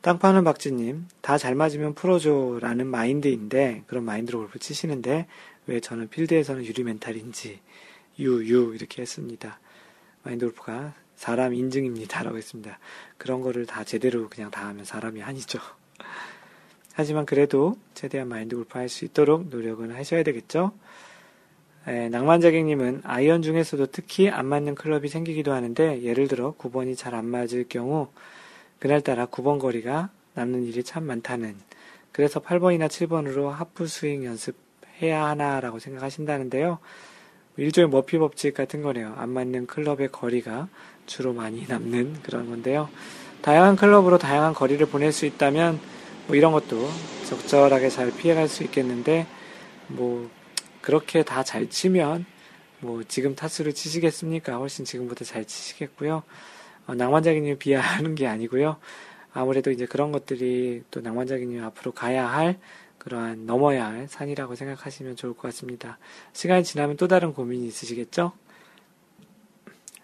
[0.00, 5.26] 땅 파는 박지님 다 잘 맞으면 프로죠라는 마인드인데 그런 마인드로 골프 치시는데
[5.66, 7.60] 왜 저는 필드에서는 유리 멘탈인지
[8.18, 9.58] 유유 이렇게 했습니다.
[10.22, 12.78] 마인드 골프가 사람 인증입니다라고 했습니다.
[13.16, 15.58] 그런 거를 다 제대로 그냥 다 하면 사람이 아니죠.
[16.94, 20.72] 하지만 그래도 최대한 마인드 골프 할 수 있도록 노력은 하셔야 되겠죠.
[21.86, 27.26] 에, 낭만자객님은 아이언 중에서도 특히 안 맞는 클럽이 생기기도 하는데 예를 들어 9번이 잘 안
[27.26, 28.08] 맞을 경우
[28.78, 31.56] 그날따라 9번 거리가 남는 일이 참 많다는
[32.12, 36.78] 그래서 8번이나 7번으로 하프 스윙 연습해야 하나라고 생각하신다는데요.
[37.58, 39.14] 일종의 머피 법칙 같은 거네요.
[39.18, 40.68] 안 맞는 클럽의 거리가
[41.06, 42.88] 주로 많이 남는 그런 건데요.
[43.42, 45.80] 다양한 클럽으로 다양한 거리를 보낼 수 있다면
[46.26, 46.88] 뭐 이런 것도
[47.28, 49.26] 적절하게 잘 피해갈 수 있겠는데
[49.88, 50.30] 뭐
[50.80, 52.24] 그렇게 다 잘 치면
[52.80, 54.56] 뭐 지금 타수를 치시겠습니까?
[54.56, 56.22] 훨씬 지금보다 잘 치시겠고요.
[56.86, 58.76] 어, 낭만자기님 비하하는 게 아니고요.
[59.32, 62.58] 아무래도 이제 그런 것들이 또 낭만자기님 앞으로 가야 할
[63.08, 65.98] 그러한 넘어야 할 산이라고 생각하시면 좋을 것 같습니다.
[66.34, 68.32] 시간이 지나면 또 다른 고민이 있으시겠죠?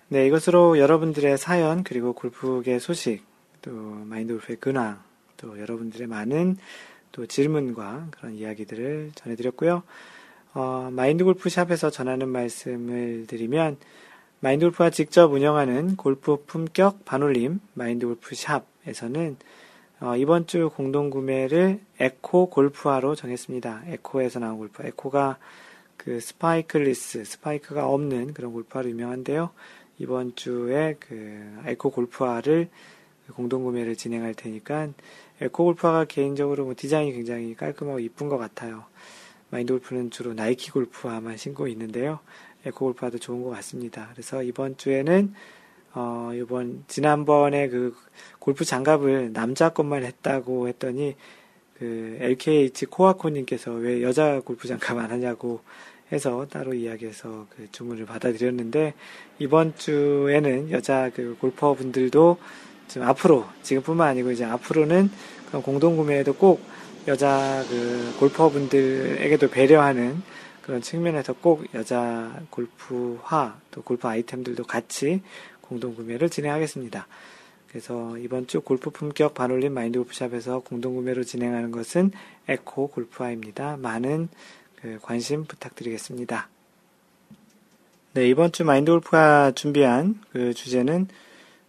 [0.08, 3.22] 네, 이것으로 여러분들의 사연, 그리고 골프계 소식,
[3.60, 5.02] 또 마인드 골프의 근황,
[5.36, 6.56] 또 여러분들의 많은
[7.12, 9.82] 또 질문과 그런 이야기들을 전해드렸고요.
[10.54, 13.76] 어, 마인드 골프샵에서 전하는 말씀을 드리면,
[14.40, 19.36] 마인드 골프가 직접 운영하는 골프 품격 반올림 마인드 골프샵에서는
[20.00, 23.84] 어, 이번 주 공동 구매를 에코 골프화로 정했습니다.
[23.86, 24.84] 에코에서 나온 골프.
[24.84, 25.38] 에코가
[25.96, 29.50] 그 spikeless, 스파이크가 없는 그런 골프화로 유명한데요.
[29.98, 32.68] 이번 주에 그 에코 골프화를
[33.34, 34.88] 공동 구매를 진행할 테니까
[35.40, 38.84] 에코 골프화가 개인적으로 뭐 디자인이 굉장히 깔끔하고 이쁜 것 같아요.
[39.50, 42.18] 마인드 골프는 주로 나이키 골프화만 신고 있는데요.
[42.66, 44.08] 에코 골프화도 좋은 것 같습니다.
[44.12, 45.32] 그래서 이번 주에는
[45.94, 47.94] 어, 이번, 지난번에 그
[48.40, 51.14] 골프 장갑을 남자 것만 했다고 했더니,
[51.78, 55.60] 그 LKH 코아코님께서 왜 여자 골프 장갑 안 하냐고
[56.12, 58.94] 해서 따로 이야기해서 그 주문을 받아들였는데,
[59.38, 62.38] 이번 주에는 여자 그 골퍼 분들도
[62.88, 65.10] 지금 앞으로, 지금뿐만 아니고 이제 앞으로는
[65.46, 66.60] 그런 공동 구매에도 꼭
[67.06, 70.22] 여자 그 골퍼 분들에게도 배려하는
[70.64, 75.20] 그런 측면에서 꼭 여자 골프화 또 골프 아이템들도 같이
[75.64, 77.06] 공동구매를 진행하겠습니다.
[77.68, 82.12] 그래서 이번 주 골프 품격 반올림 마인드 골프샵에서 공동구매로 진행하는 것은
[82.46, 83.78] 에코 골프화입니다.
[83.78, 84.28] 많은
[84.80, 86.48] 그 관심 부탁드리겠습니다.
[88.12, 91.08] 네, 이번 주 마인드 골프가 준비한 그 주제는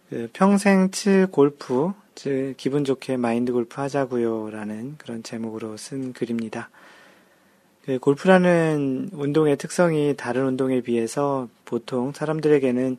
[0.08, 6.70] 그 평생 칠 골프, 즉 기분 좋게 마인드 골프 하자고요 라는 그런 제목으로 쓴 글입니다.
[7.84, 12.98] 그 골프라는 운동의 특성이 다른 운동에 비해서 보통 사람들에게는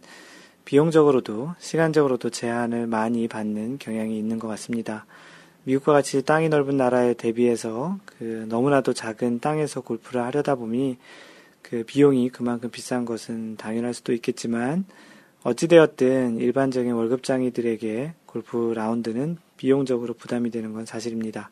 [0.68, 5.05] 비용적으로도 시간적으로도 제한을 많이 받는 경향이 있는 것 같습니다.
[5.63, 10.97] 미국과 같이 땅이 넓은 나라에 대비해서 그 너무나도 작은 땅에서 골프를 하려다 보니
[11.61, 14.84] 그 비용이 그만큼 비싼 것은 당연할 수도 있겠지만
[15.43, 21.49] 어찌되었든 일반적인 월급장이들에게 골프 라운드는 비용적으로 부담이 되는 건 사실입니다.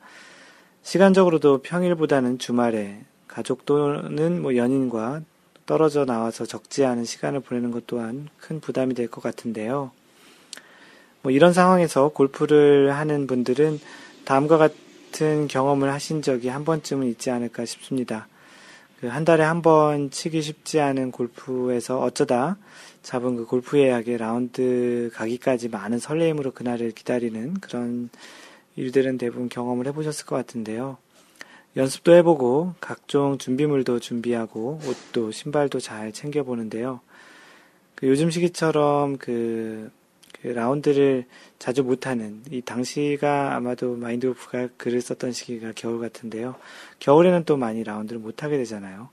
[0.81, 2.99] 시간적으로도 평일보다는 주말에
[3.29, 5.21] 가족 또는 뭐 연인과
[5.65, 9.91] 떨어져 나와서 적지 않은 시간을 보내는 것 또한 큰 부담이 될 것 같은데요.
[11.21, 13.79] 뭐 이런 상황에서 골프를 하는 분들은
[14.25, 18.27] 다음과 같은 경험을 하신 적이 한 번쯤은 있지 않을까 싶습니다.
[18.99, 22.57] 그 한 달에 한 번 치기 쉽지 않은 골프에서 어쩌다
[23.03, 28.09] 잡은 그 골프 예약의 라운드 가기까지 많은 설레임으로 그날을 기다리는 그런
[28.77, 30.97] 일들은 대부분 경험을 해보셨을 것 같은데요.
[31.75, 37.01] 연습도 해보고 각종 준비물도 준비하고 옷도 신발도 잘 챙겨보는데요.
[37.95, 39.91] 그 요즘 시기처럼 그
[40.45, 41.25] 그 라운드를
[41.57, 46.53] 자주 못하는 이 당시가 아마도 마인드 골프가 글을 썼던 시기가 겨울 같은데요.
[46.99, 49.09] 겨울에는 또 많이 라운드를 못하게 되잖아요.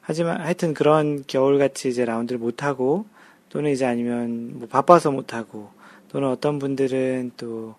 [0.00, 3.04] 하지만 하여튼 그런 겨울같이 이제 라운드를 못하고
[3.50, 5.70] 또는 이제 아니면 뭐 바빠서 못하고
[6.08, 7.74] 또는 어떤 분들은 또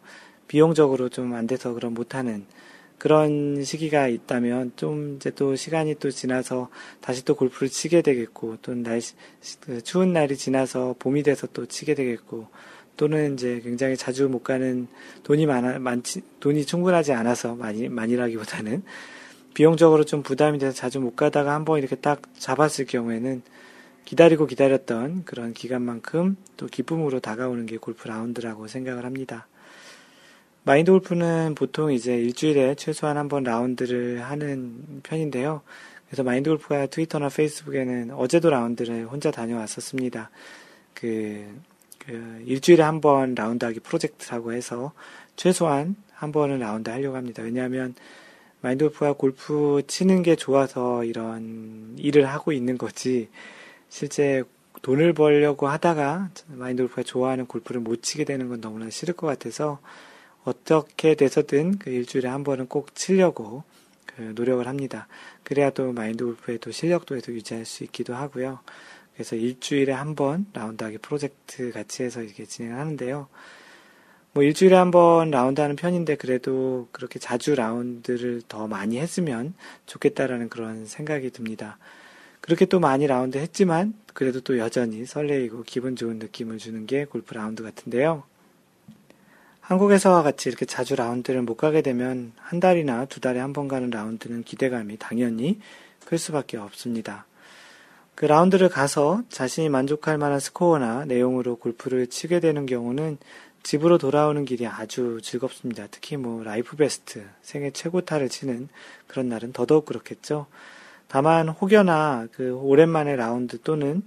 [0.47, 2.45] 비용적으로 좀 안 돼서 그런 못하는
[3.01, 8.75] 그런 시기가 있다면 좀 이제 또 시간이 또 지나서 다시 또 골프를 치게 되겠고 또
[8.75, 9.15] 날씨
[9.59, 12.45] 그 추운 날이 지나서 봄이 돼서 또 치게 되겠고
[12.97, 14.87] 또는 이제 굉장히 자주 못 가는
[15.23, 18.83] 돈이 많아, 많지, 돈이 충분하지 않아서 많이, 많이라기보다는
[19.55, 23.41] 비용적으로 좀 부담이 돼서 자주 못 가다가 한번 이렇게 딱 잡았을 경우에는
[24.05, 29.47] 기다리고 기다렸던 그런 기간만큼 또 기쁨으로 다가오는 게 골프 라운드라고 생각을 합니다.
[30.63, 35.61] 마인드 골프는 보통 이제 일주일에 최소한 한 번 라운드를 하는 편인데요.
[36.07, 40.29] 그래서 마인드 골프가 트위터나 페이스북에는 어제도 라운드를 혼자 다녀왔었습니다.
[40.93, 41.45] 그,
[41.99, 44.91] 그 일주일에 한 번 라운드 하기 프로젝트라고 해서
[45.35, 47.41] 최소한 한 번은 라운드 하려고 합니다.
[47.41, 47.95] 왜냐하면
[48.61, 53.29] 마인드 골프가 골프 치는 게 좋아서 이런 일을 하고 있는 거지
[53.89, 54.43] 실제
[54.83, 59.79] 돈을 벌려고 하다가 마인드 골프가 좋아하는 골프를 못 치게 되는 건 너무나 싫을 것 같아서
[60.43, 63.63] 어떻게 돼서든 그 일주일에 한 번은 꼭 치려고
[64.05, 65.07] 그 노력을 합니다.
[65.43, 68.59] 그래야 또 마인드 골프의 또 실력도 유지할 수 있기도 하고요.
[69.13, 73.27] 그래서 일주일에 한 번 라운드하기 프로젝트 같이 해서 이렇게 진행을 하는데요.
[74.33, 79.53] 뭐 일주일에 한 번 라운드 하는 편인데 그래도 그렇게 자주 라운드를 더 많이 했으면
[79.85, 81.77] 좋겠다라는 그런 생각이 듭니다.
[82.39, 87.33] 그렇게 또 많이 라운드 했지만 그래도 또 여전히 설레이고 기분 좋은 느낌을 주는 게 골프
[87.33, 88.23] 라운드 같은데요.
[89.61, 93.89] 한국에서와 같이 이렇게 자주 라운드를 못 가게 되면 한 달이나 두 달에 한 번 가는
[93.89, 95.59] 라운드는 기대감이 당연히
[96.05, 97.25] 클 수밖에 없습니다.
[98.15, 103.17] 그 라운드를 가서 자신이 만족할 만한 스코어나 내용으로 골프를 치게 되는 경우는
[103.63, 105.87] 집으로 돌아오는 길이 아주 즐겁습니다.
[105.91, 108.69] 특히 뭐 life best, 생애 최고타를 치는
[109.07, 110.47] 그런 날은 더더욱 그렇겠죠.
[111.07, 114.01] 다만 혹여나 그 오랜만에 라운드 또는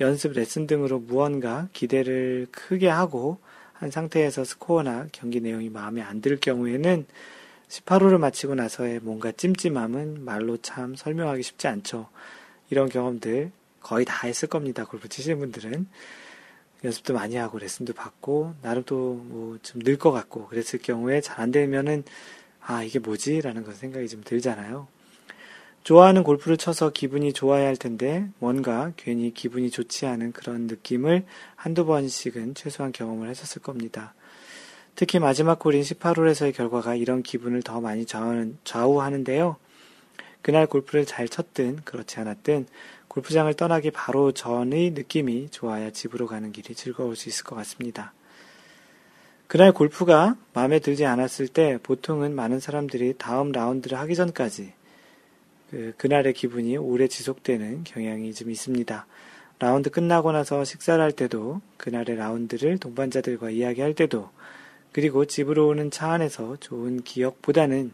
[0.00, 3.38] 연습 레슨 등으로 무언가 기대를 크게 하고
[3.80, 7.06] 한 상태에서 스코어나 경기 내용이 마음에 안 들 경우에는
[7.68, 12.08] 18호를 마치고 나서의 뭔가 찜찜함은 말로 참 설명하기 쉽지 않죠.
[12.68, 14.84] 이런 경험들 거의 다 했을 겁니다.
[14.84, 15.86] 골프 치시는 분들은.
[16.84, 21.40] 연습도 많이 하고 레슨도 받고 나름 또 뭐 좀 늘 것 같고 그랬을 경우에 잘
[21.40, 22.04] 안 되면은
[22.60, 23.40] 아 이게 뭐지?
[23.40, 24.88] 라는 그 생각이 좀 들잖아요.
[25.82, 31.24] 좋아하는 골프를 쳐서 기분이 좋아야 할 텐데 뭔가 괜히 기분이 좋지 않은 그런 느낌을
[31.56, 34.14] 한두 번씩은 최소한 경험을 했었을 겁니다.
[34.94, 38.04] 특히 마지막 홀인 18홀에서의 결과가 이런 기분을 더 많이
[38.64, 39.56] 좌우하는데요.
[40.42, 42.66] 그날 골프를 잘 쳤든 그렇지 않았든
[43.08, 48.12] 골프장을 떠나기 바로 전의 느낌이 좋아야 집으로 가는 길이 즐거울 수 있을 것 같습니다.
[49.46, 54.74] 그날 골프가 마음에 들지 않았을 때 보통은 많은 사람들이 다음 라운드를 하기 전까지
[55.70, 59.06] 그, 그날의 기분이 오래 지속되는 경향이 좀 있습니다.
[59.60, 64.30] 라운드 끝나고 나서 식사를 할 때도 그날의 라운드를 동반자들과 이야기할 때도
[64.92, 67.92] 그리고 집으로 오는 차 안에서 좋은 기억보다는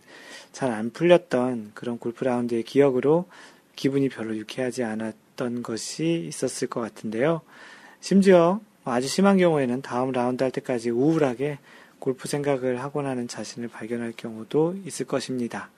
[0.52, 3.26] 잘 안 풀렸던 그런 골프 라운드의 기억으로
[3.74, 7.42] 기분이 별로 유쾌하지 않았던 것이 있었을 것 같은데요.
[8.00, 11.58] 심지어 아주 심한 경우에는 다음 라운드 할 때까지 우울하게
[11.98, 15.68] 골프 생각을 하곤 하는 자신을 발견할 경우도 있을 것입니다.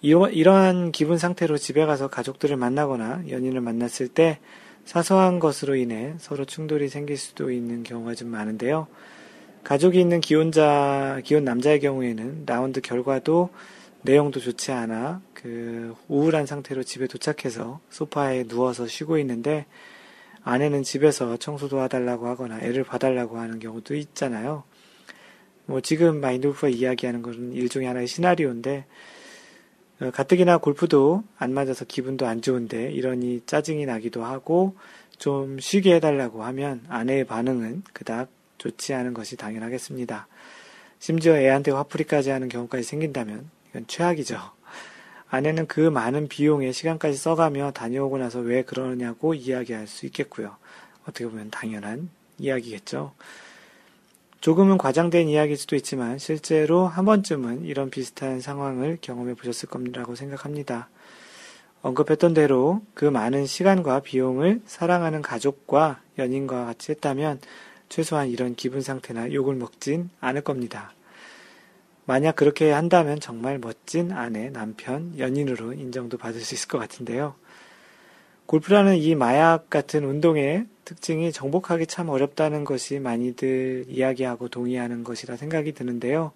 [0.00, 4.38] 이러한 기분 상태로 집에 가서 가족들을 만나거나 연인을 만났을 때
[4.84, 8.86] 사소한 것으로 인해 서로 충돌이 생길 수도 있는 경우가 좀 많은데요.
[9.64, 13.50] 가족이 있는 기혼자, 기혼 남자의 경우에는 라운드 결과도
[14.02, 19.66] 내용도 좋지 않아 그 우울한 상태로 집에 도착해서 소파에 누워서 쉬고 있는데
[20.42, 24.62] 아내는 집에서 청소도 해달라고 하거나 애를 봐달라고 하는 경우도 있잖아요.
[25.66, 28.86] 뭐 지금 마인드골프가 이야기하는 것은 일종의 하나의 시나리오인데 어,
[30.12, 34.76] 가뜩이나 골프도 안 맞아서 기분도 안 좋은데 이러니 짜증이 나기도 하고
[35.18, 38.28] 좀 쉬게 해달라고 하면 아내의 반응은 그닥
[38.58, 40.28] 좋지 않은 것이 당연하겠습니다.
[41.00, 44.38] 심지어 애한테 화풀이까지 하는 경우까지 생긴다면 이건 최악이죠.
[45.30, 50.56] 아내는 그 많은 비용에 시간까지 써가며 다녀오고 나서 왜 그러냐고 이야기할 수 있겠고요.
[51.02, 53.12] 어떻게 보면 당연한 이야기겠죠.
[54.40, 60.88] 조금은 과장된 이야기일 수도 있지만 실제로 한 번쯤은 이런 비슷한 상황을 경험해 보셨을 겁니다라고 생각합니다.
[61.82, 67.40] 언급했던 대로 그 많은 시간과 비용을 사랑하는 가족과 연인과 같이 했다면
[67.88, 70.92] 최소한 이런 기분 상태나 욕을 먹진 않을 겁니다.
[72.04, 77.34] 만약 그렇게 한다면 정말 멋진 아내, 남편, 연인으로 인정도 받을 수 있을 것 같은데요.
[78.48, 85.72] 골프라는 이 마약 같은 운동의 특징이 정복하기 참 어렵다는 것이 많이들 이야기하고 동의하는 것이라 생각이
[85.72, 86.32] 드는데요.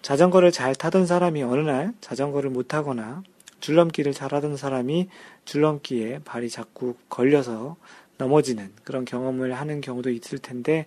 [0.00, 3.22] 자전거를 잘 타던 사람이 어느 날 자전거를 못 타거나
[3.60, 5.10] 줄넘기를 잘하던 사람이
[5.44, 7.76] 줄넘기에 발이 자꾸 걸려서
[8.16, 10.86] 넘어지는 그런 경험을 하는 경우도 있을 텐데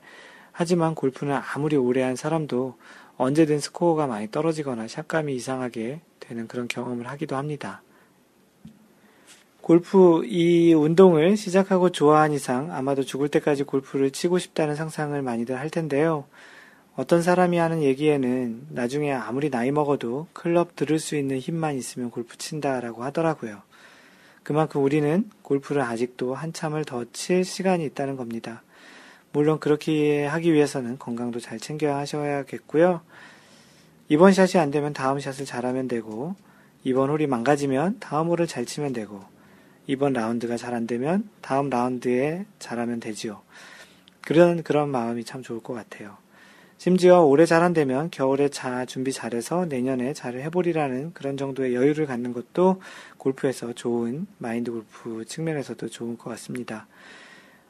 [0.52, 2.74] 하지만 골프는 아무리 오래 한 사람도
[3.18, 7.84] 언제든 스코어가 많이 떨어지거나 샷감이 이상하게 되는 그런 경험을 하기도 합니다.
[9.66, 15.72] 골프 이 운동을 시작하고 좋아한 이상 아마도 죽을 때까지 골프를 치고 싶다는 상상을 많이들 할
[15.72, 16.26] 텐데요.
[16.96, 22.38] 어떤 사람이 하는 얘기에는 나중에 아무리 나이 먹어도 클럽 들을 수 있는 힘만 있으면 골프
[22.38, 23.64] 친다라고 하더라고요.
[24.44, 28.62] 그만큼 우리는 골프를 아직도 한참을 더 칠 시간이 있다는 겁니다.
[29.32, 33.02] 물론 그렇게 하기 위해서는 건강도 잘 챙겨야 하셔야겠고요.
[34.10, 36.36] 이번 샷이 안 되면 다음 샷을 잘하면 되고,
[36.84, 39.34] 이번 홀이 망가지면 다음 홀을 잘 치면 되고,
[39.88, 43.42] 이번 라운드가 잘 안 되면 다음 라운드에 잘하면 되지요.
[44.22, 46.18] 그런, 그런 마음이 참 좋을 것 같아요.
[46.78, 52.06] 심지어 올해 잘 안 되면 겨울에 자 준비 잘해서 내년에 잘 해보리라는 그런 정도의 여유를
[52.06, 52.82] 갖는 것도
[53.18, 56.88] 골프에서 좋은 마인드 골프 측면에서도 좋은 것 같습니다.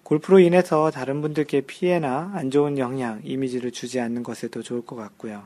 [0.03, 5.43] 골프로 인해서 다른 분들께 피해나 안 좋은 영향, 이미지를 주지 않는 것에도 좋을 것 같고요.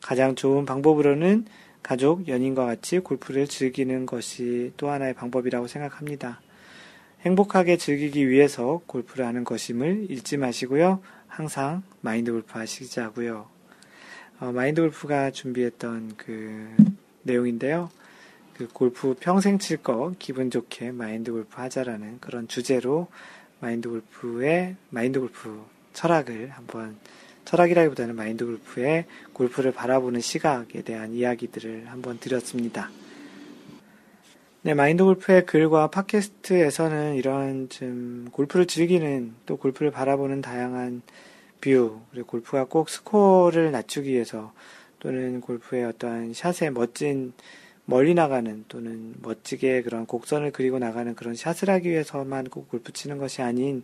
[0.00, 1.46] 가장 좋은 방법으로는
[1.82, 6.40] 가족, 연인과 같이 골프를 즐기는 것이 또 하나의 방법이라고 생각합니다.
[7.22, 11.00] 행복하게 즐기기 위해서 골프를 하는 것임을 잊지 마시고요.
[11.26, 13.48] 항상 마인드 골프 하시자고요.
[14.40, 16.68] 어, 마인드 골프가 준비했던 그
[17.22, 17.90] 내용인데요.
[18.54, 23.08] 그 골프 평생 칠 거 기분 좋게 마인드 골프 하자라는 그런 주제로
[23.60, 26.96] 마인드 골프의 마인드 골프 철학을 한번
[27.48, 32.90] 철학이라기보다는 마인드 골프의 골프를 바라보는 시각에 대한 이야기들을 한번 드렸습니다.
[34.60, 41.00] 네, 마인드 골프의 글과 팟캐스트에서는 이런 좀 골프를 즐기는 또 골프를 바라보는 다양한
[41.62, 44.52] view, 그리고 골프가 꼭 스코어를 낮추기 위해서
[44.98, 47.32] 또는 골프의 어떠한 샷의 멋진
[47.86, 53.16] 멀리 나가는 또는 멋지게 그런 곡선을 그리고 나가는 그런 샷을 하기 위해서만 꼭 골프 치는
[53.16, 53.82] 것이 아닌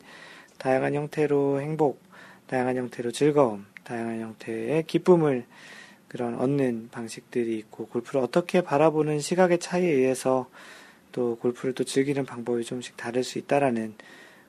[0.58, 2.03] 다양한 형태로 행복,
[2.46, 5.46] 다양한 형태로 즐거움, 다양한 형태의 기쁨을
[6.08, 10.48] 그런 얻는 방식들이 있고 골프를 어떻게 바라보는 시각의 차이에 의해서
[11.10, 13.94] 또 골프를 또 즐기는 방법이 좀씩 다를 수 있다라는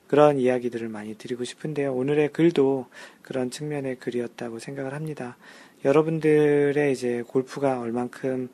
[0.06, 1.92] 그런 이야기들을 많이 드리고 싶은데요.
[1.92, 2.86] 오늘의 글도
[3.22, 5.36] 그런 측면의 글이었다고 생각을 합니다.
[5.84, 8.48] 여러분들의 이제 골프가 얼만큼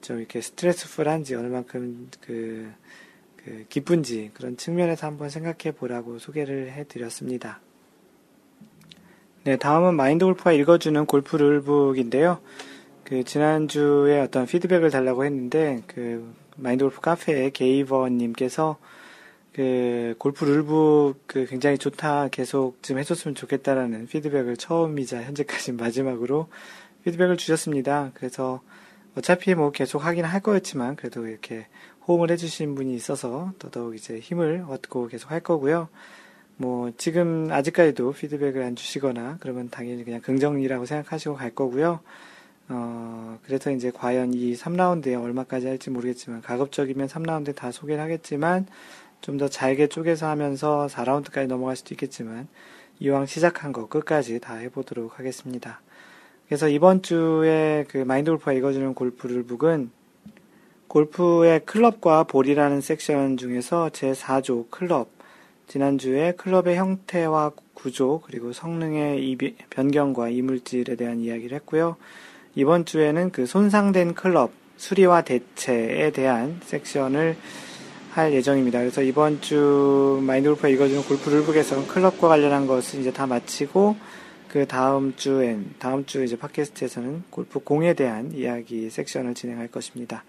[0.00, 2.72] 좀 이렇게 스트레스풀한지 얼만큼 그,
[3.36, 7.60] 그 기쁜지 그런 측면에서 한번 생각해 보라고 소개를 해 드렸습니다.
[9.46, 12.40] 네, 다음은 마인드 골프가 읽어주는 골프 룰북인데요.
[13.04, 18.76] 그 지난주에 어떤 피드백을 달라고 했는데 그 마인드 골프 카페에 게이버님께서
[19.52, 26.48] 그 골프 룰북 그 굉장히 좋다 계속 좀 해줬으면 좋겠다라는 피드백을 처음이자 현재까지 마지막으로
[27.04, 28.10] 피드백을 주셨습니다.
[28.14, 28.62] 그래서
[29.16, 31.68] 어차피 뭐 계속 하긴 할 거였지만 그래도 이렇게
[32.08, 35.88] 호응을 해주신 분이 있어서 더더욱 이제 힘을 얻고 계속 할 거고요.
[36.56, 42.00] 뭐 지금 아직까지도 피드백을 안 주시거나 그러면 당연히 그냥 긍정이라고 생각하시고 갈 거고요.
[42.68, 48.66] 어, 그래서 이제 과연 이 3라운드에 얼마까지 할지 모르겠지만 가급적이면 3라운드 다 소개를 하겠지만
[49.20, 52.48] 좀 더 잘게 쪼개서 하면서 4라운드까지 넘어갈 수도 있겠지만
[53.00, 55.80] 이왕 시작한 거 끝까지 다 해보도록 하겠습니다.
[56.46, 59.90] 그래서 이번 주에 그 마인드 골프가 읽어주는 골프 룰북은
[60.88, 65.08] 골프의 클럽과 볼이라는 섹션 중에서 제 4조 클럽,
[65.66, 69.36] 지난주에 클럽의 형태와 구조, 그리고 성능의
[69.70, 71.96] 변경과 이물질에 대한 이야기를 했고요.
[72.54, 77.36] 이번 주에는 그 손상된 클럽, 수리와 대체에 대한 섹션을
[78.12, 78.78] 할 예정입니다.
[78.78, 83.96] 그래서 이번 주 마인드 골프가 읽어주는 골프 룰북에서 클럽과 관련한 것을 이제 다 마치고
[84.48, 90.24] 그 다음 주엔, 다음 주 이제 팟캐스트에서는 골프 공에 대한 이야기 섹션을 진행할 것입니다.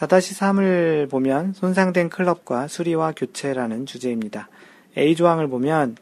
[0.00, 4.48] 4-3을 보면 손상된 클럽과 수리와 교체라는 주제입니다.
[4.96, 5.96] A조항을 보면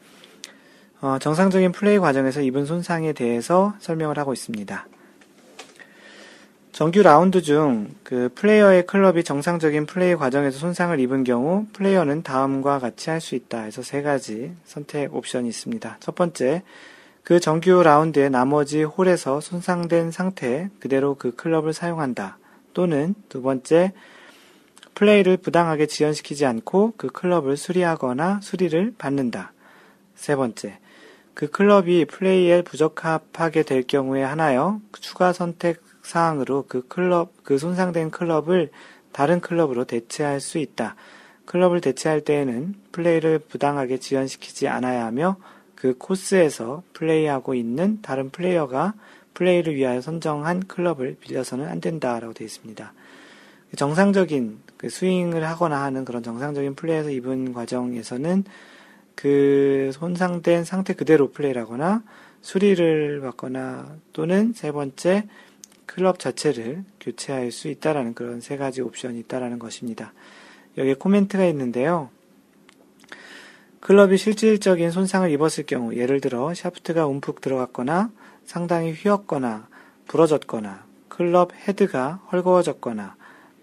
[1.01, 4.87] 어, 정상적인 플레이 과정에서 입은 손상에 대해서 설명을 하고 있습니다.
[6.73, 13.11] 정규 라운드 중 그 플레이어의 클럽이 정상적인 플레이 과정에서 손상을 입은 경우 플레이어는 다음과 같이
[13.11, 15.97] 할 수 있다 해서 세 가지 선택 옵션이 있습니다.
[16.01, 16.63] 첫 번째,
[17.23, 22.39] 그 정규 라운드의 나머지 홀에서 손상된 상태 그대로 그 클럽을 사용한다.
[22.75, 23.93] 또는 두 번째,
[24.95, 29.53] 플레이를 부당하게 지연시키지 않고 그 클럽을 수리하거나 수리를 받는다.
[30.15, 30.79] 세 번째,
[31.35, 38.71] 그 클럽이 플레이에 부적합하게 될 경우에 하나여 추가 선택 사항으로 그 클럽, 그 손상된 클럽을
[39.13, 40.95] 다른 클럽으로 대체할 수 있다.
[41.47, 45.37] 클럽을 대체할 때에는 플레이를 부당하게 지연시키지 않아야 하며
[45.75, 48.95] 그 코스에서 플레이하고 있는 다른 플레이어가
[49.35, 52.93] 플레이를 위하여 선정한 클럽을 빌려서는 안 된다라고 되어 있습니다.
[53.77, 58.45] 정상적인 그 스윙을 하거나 하는 그런 정상적인 플레이에서 입은 과정에서는
[59.15, 62.03] 그 손상된 상태 그대로 플레이를 하거나
[62.41, 65.25] 수리를 받거나 또는 세 번째
[65.87, 70.13] 클럽 자체를 교체할 수 있다라는 그런 세 가지 옵션이 있다라는 것입니다.
[70.77, 72.11] 여기에 코멘트가 있는데요.
[73.81, 78.11] 클럽이 실질적인 손상을 입었을 경우, 예를 들어 샤프트가 움푹 들어갔거나
[78.45, 79.69] 상당히 휘었거나
[80.07, 83.17] 부러졌거나 클럽 헤드가 헐거워졌거나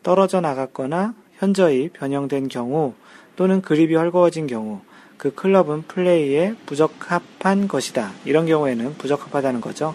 [0.04, 2.94] 떨어져 나갔거나 현저히 변형된 경우
[3.36, 4.82] 또는 그립이 헐거워진 경우
[5.18, 8.12] 그 클럽은 플레이에 부적합한 것이다.
[8.26, 9.94] 이런 경우에는 부적합하다는 거죠.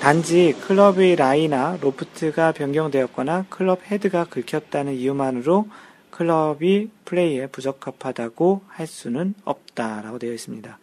[0.00, 5.68] 단지 클럽의 라이나 로프트가 변경되었거나 클럽 헤드가 긁혔다는 이유만으로
[6.10, 10.78] 클럽이 플레이에 부적합하다고 할 수는 없다라고 되어 있습니다.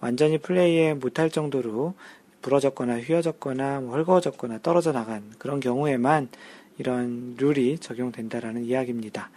[0.00, 1.94] 완전히 플레이에 못할 정도로
[2.46, 6.28] 부러졌거나 휘어졌거나 뭐 헐거워졌거나 떨어져 나간 그런 경우에만
[6.78, 9.30] 이런 룰이 적용된다라는 이야기입니다.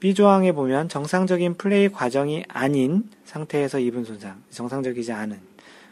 [0.00, 5.38] B조항에 보면 정상적인 플레이 과정이 아닌 상태에서 입은 손상, 정상적이지 않은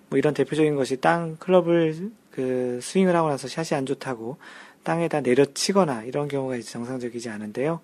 [0.08, 4.38] 뭐 이런 대표적인 것이 땅 클럽을 그 스윙을 하고 나서 샷이 안 좋다고
[4.82, 7.80] 땅에다 내려치거나 이런 경우가 이제 정상적이지 않은데요.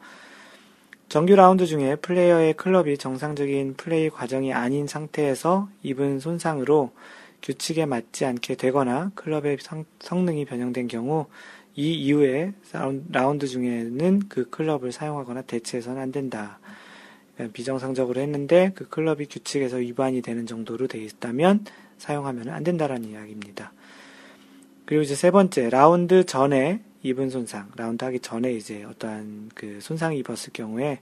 [1.08, 6.90] 정규 라운드 중에 플레이어의 클럽이 정상적인 플레이 과정이 아닌 상태에서 입은 손상으로
[7.44, 11.26] 규칙에 맞지 않게 되거나 클럽의 성, 성능이 변형된 경우
[11.76, 12.54] 이 이후에
[13.10, 16.58] 라운드 중에는 그 클럽을 사용하거나 대체해서는 안 된다.
[17.52, 21.66] 비정상적으로 했는데 그 클럽이 규칙에서 위반이 되는 정도로 되어 있다면
[21.98, 23.72] 사용하면 안 된다라는 이야기입니다.
[24.86, 30.18] 그리고 이제 세 번째, 라운드 전에 입은 손상, 라운드 하기 전에 이제 어떠한 그 손상이
[30.18, 31.00] 입었을 경우에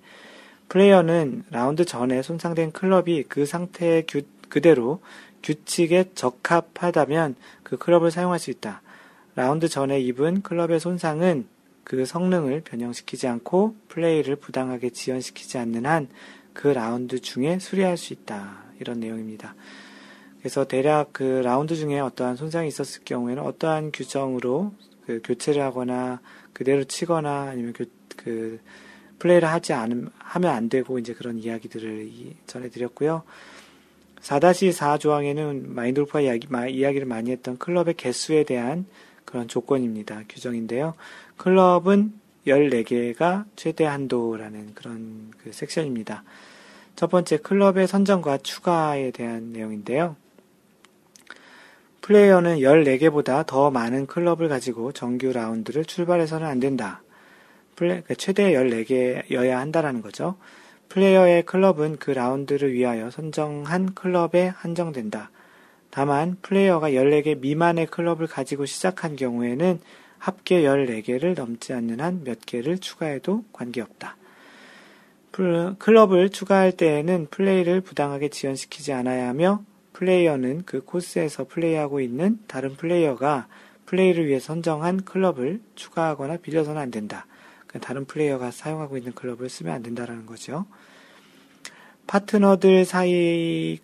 [0.69, 5.01] 플레이어는 라운드 전에 손상된 클럽이 그 상태 규, 그대로
[5.43, 8.83] 규칙에 적합하다면 그 클럽을 사용할 수 있다.
[9.35, 11.47] 라운드 전에 입은 클럽의 손상은
[11.85, 16.09] 그 성능을 변형시키지 않고 플레이를 부당하게 지연시키지 않는 한
[16.53, 18.63] 그 라운드 중에 수리할 수 있다.
[18.81, 19.55] 이런 내용입니다.
[20.39, 24.73] 그래서 대략 그 라운드 중에 어떠한 손상이 있었을 경우에는 어떠한 규정으로
[25.07, 26.21] 그 교체를 하거나
[26.53, 28.61] 그대로 치거나 아니면 그, 그
[29.19, 32.11] 플레이를 하지 않으면 하면 안 되고 이제 그런 이야기들을
[32.47, 33.23] 전해드렸고요.
[34.23, 38.87] 4-4 조항에는 마인돌프가 이야기, 이야기를 많이 했던 클럽의 개수에 대한
[39.25, 40.23] 그런 조건입니다.
[40.29, 40.95] 규정인데요.
[41.37, 42.13] 클럽은
[42.47, 46.25] 14개가 최대 한도라는 그런 그 섹션입니다.
[46.97, 50.17] 첫 번째 클럽의 선정과 추가에 대한 내용인데요.
[52.03, 57.03] 플레이어는 14개보다 더 많은 클럽을 가지고 정규 라운드를 출발해서는 안 된다.
[57.77, 60.37] 플레, 그 최대 14개여야 한다라는 거죠.
[60.93, 65.31] 플레이어의 클럽은 그 라운드를 위하여 선정한 클럽에 한정된다.
[65.91, 69.81] 다만 플레이어가 14개 미만의 클럽을 가지고 시작한 경우에는
[70.19, 74.17] 합계 14개를 넘지 않는 한 몇 개를 추가해도 관계없다.
[75.79, 79.65] 클럽을 추가할 때에는 플레이를 부당하게 지연시키지 않아야 하며
[79.95, 83.49] 플레이어는 그 코스에서 플레이하고 있는 다른 플레이어가
[83.87, 87.25] 플레이를 위해 선정한 클럽을 추가하거나 빌려서는 안 된다.
[87.67, 90.67] 그러니까 다른 플레이어가 사용하고 있는 클럽을 쓰면 안 된다라는 거죠.
[92.07, 93.79] 파트너들 사이의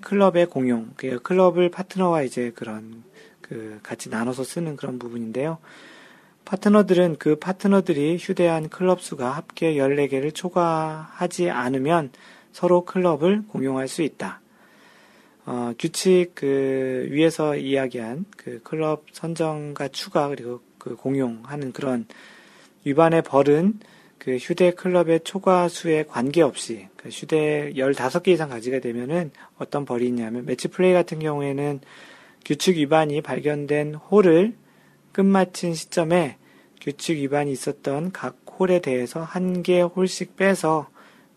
[0.00, 3.02] 클럽의 공용, 그 클럽을 파트너와 이제 그런
[3.40, 5.58] 그 같이 나눠서 쓰는 그런 부분인데요.
[6.44, 12.10] 파트너들은 그 파트너들이 휴대한 클럽 수가 합계 14개를 초과하지 않으면
[12.52, 14.40] 서로 클럽을 공용할 수 있다.
[15.46, 22.06] 어, 규칙 그 위에서 이야기한 그 클럽 선정과 추가 그리고 그 공용하는 그런
[22.84, 23.80] 위반의 벌은
[24.20, 30.44] 그 휴대 클럽의 초과 수에 관계없이 그 휴대 15개 이상 가지게 되면은 어떤 벌이 있냐면
[30.44, 31.80] 매치 플레이 같은 경우에는
[32.44, 34.54] 규칙 위반이 발견된 홀을
[35.12, 36.36] 끝마친 시점에
[36.82, 40.88] 규칙 위반이 있었던 각 홀에 대해서 한 개 홀씩 빼서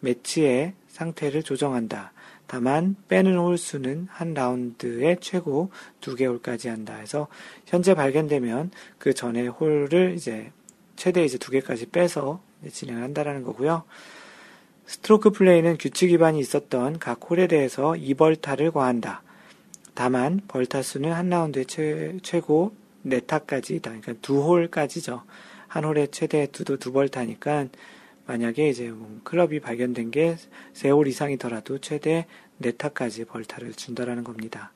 [0.01, 2.11] 매치의 상태를 조정한다.
[2.47, 7.29] 다만 빼는 홀 수는 한 라운드에 최고 두 개 홀까지 한다 해서
[7.65, 10.51] 현재 발견되면 그 전에 홀을 이제
[10.97, 13.83] 최대 이제 두 개까지 빼서 진행한다라는 거고요.
[14.85, 19.23] 스트로크 플레이는 규칙 위반이 있었던 각 홀에 대해서 2벌타를 과한다.
[19.93, 22.75] 다만 벌타 수는 한 라운드에 최, 최고
[23.05, 25.23] 4타까지 그러니까 두 홀까지죠.
[25.67, 27.67] 한 홀에 최대 두, 두 벌타니까
[28.25, 30.37] 만약에 이제 뭐 클럽이 발견된 게
[30.73, 32.25] 세 홀 이상이더라도 최대
[32.61, 34.71] 4타까지 벌타를 준다라는 겁니다.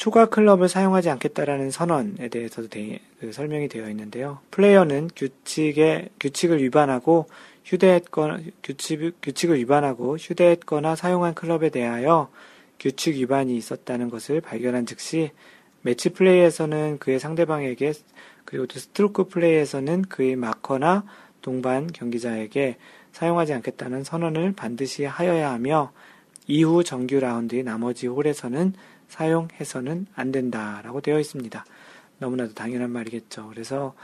[0.00, 4.38] 초과 클럽을 사용하지 않겠다라는 선언에 대해서도 대, 그 설명이 되어 있는데요.
[4.50, 7.26] 플레이어는 규칙에, 규칙을 위반하고
[7.66, 12.30] 휴대했거나, 규칙, 규칙을 위반하고 휴대했거나 사용한 클럽에 대하여
[12.78, 15.32] 규칙 위반이 있었다는 것을 발견한 즉시
[15.82, 17.92] 매치 플레이에서는 그의 상대방에게
[18.46, 21.04] 그리고 또 스트로크 플레이에서는 그의 마커나
[21.42, 22.78] 동반 경기자에게
[23.12, 25.92] 사용하지 않겠다는 선언을 반드시 하여야 하며
[26.46, 28.72] 이후 정규 라운드의 나머지 홀에서는
[29.10, 31.64] 사용해서는 안 된다라고 되어 있습니다.
[32.18, 33.48] 너무나도 당연한 말이겠죠.
[33.48, 33.94] 그래서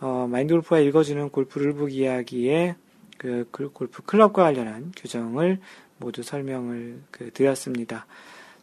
[0.00, 2.74] 어, 마인드 골프가 읽어주는 골프 룰북 이야기의
[3.18, 5.60] 그 골프 클럽과 관련한 규정을
[5.98, 8.06] 모두 설명을 그 드렸습니다.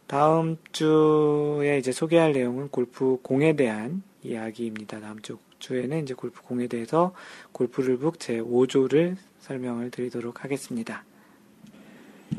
[0.08, 5.00] 다음 주에 이제 소개할 내용은 골프 공에 대한 이야기입니다.
[5.00, 7.14] 다음 주 주에는 이제 골프 공에 대해서
[7.52, 11.04] 골프 룰북 제 5조를 설명을 드리도록 하겠습니다.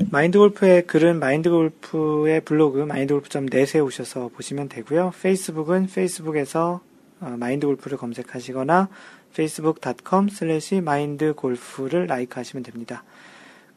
[0.08, 5.12] 마인드 골프의 글은 마인드 골프의 블로그 마인드골프.net에 오셔서 보시면 되고요.
[5.22, 6.82] 페이스북은 페이스북에서
[7.20, 8.90] 어, 마인드 골프를 검색하시거나
[9.32, 13.04] facebook.com slash mindgolf를 like 하시면 됩니다.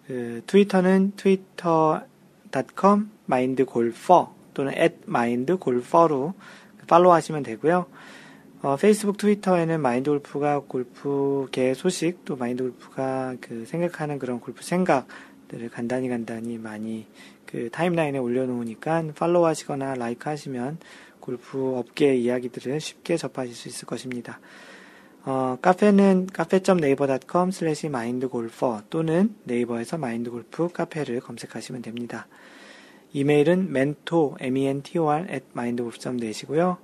[0.06, 6.34] 그 트위터는 twitter.com mindgolfer 또는 at mindgolfer로
[6.86, 7.86] 팔로우 하시면 되고요.
[8.62, 15.08] 어, 페이스북, 트위터에는 마인드 골프가 골프계 소식, 또 마인드 골프가 그 생각하는 그런 골프 생각
[15.52, 17.06] 들을 간단히 간단히 많이
[17.46, 20.78] 그 타임라인에 올려놓으니까 팔로우 하시거나 like 하시면
[21.20, 24.40] 골프 업계 이야기들을 쉽게 접하실 수 있을 것입니다.
[25.24, 32.26] 어, 카페는 cafe.naver.com slash mindgolfer 또는 네이버에서 마인드골프 카페를 검색하시면 됩니다.
[33.12, 36.78] 이메일은 mentor, m-e-n-t-o-r at mindgolf.net이고요.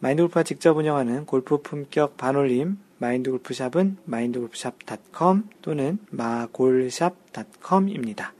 [0.00, 8.34] 마인드골프가 직접 운영하는 골프 품격 반올림 마인드골프샵은 마인드골프샵.com 또는 마골샵.com입니다.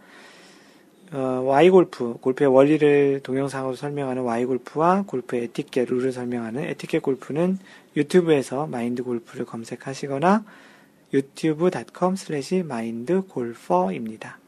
[1.12, 7.59] 어, Why골프, 골프의 원리를 동영상으로 설명하는 Why골프와 골프의 에티켓, 룰을 설명하는 에티켓 골프는
[7.97, 10.44] 유튜브에서 마인드 골프를 검색하시거나
[11.14, 14.39] youtube.com slash mindgolfer입니다.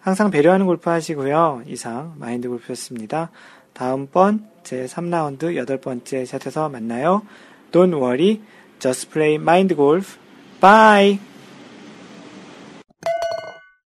[0.00, 1.64] 항상 배려하는 골프 하시고요.
[1.66, 3.30] 이상 마인드 골프였습니다.
[3.74, 7.22] 다음번 제 3라운드 여덟 번째 샷에서 만나요.
[7.70, 8.40] Don't worry,
[8.82, 10.18] just play mind golf.
[10.60, 11.20] Bye!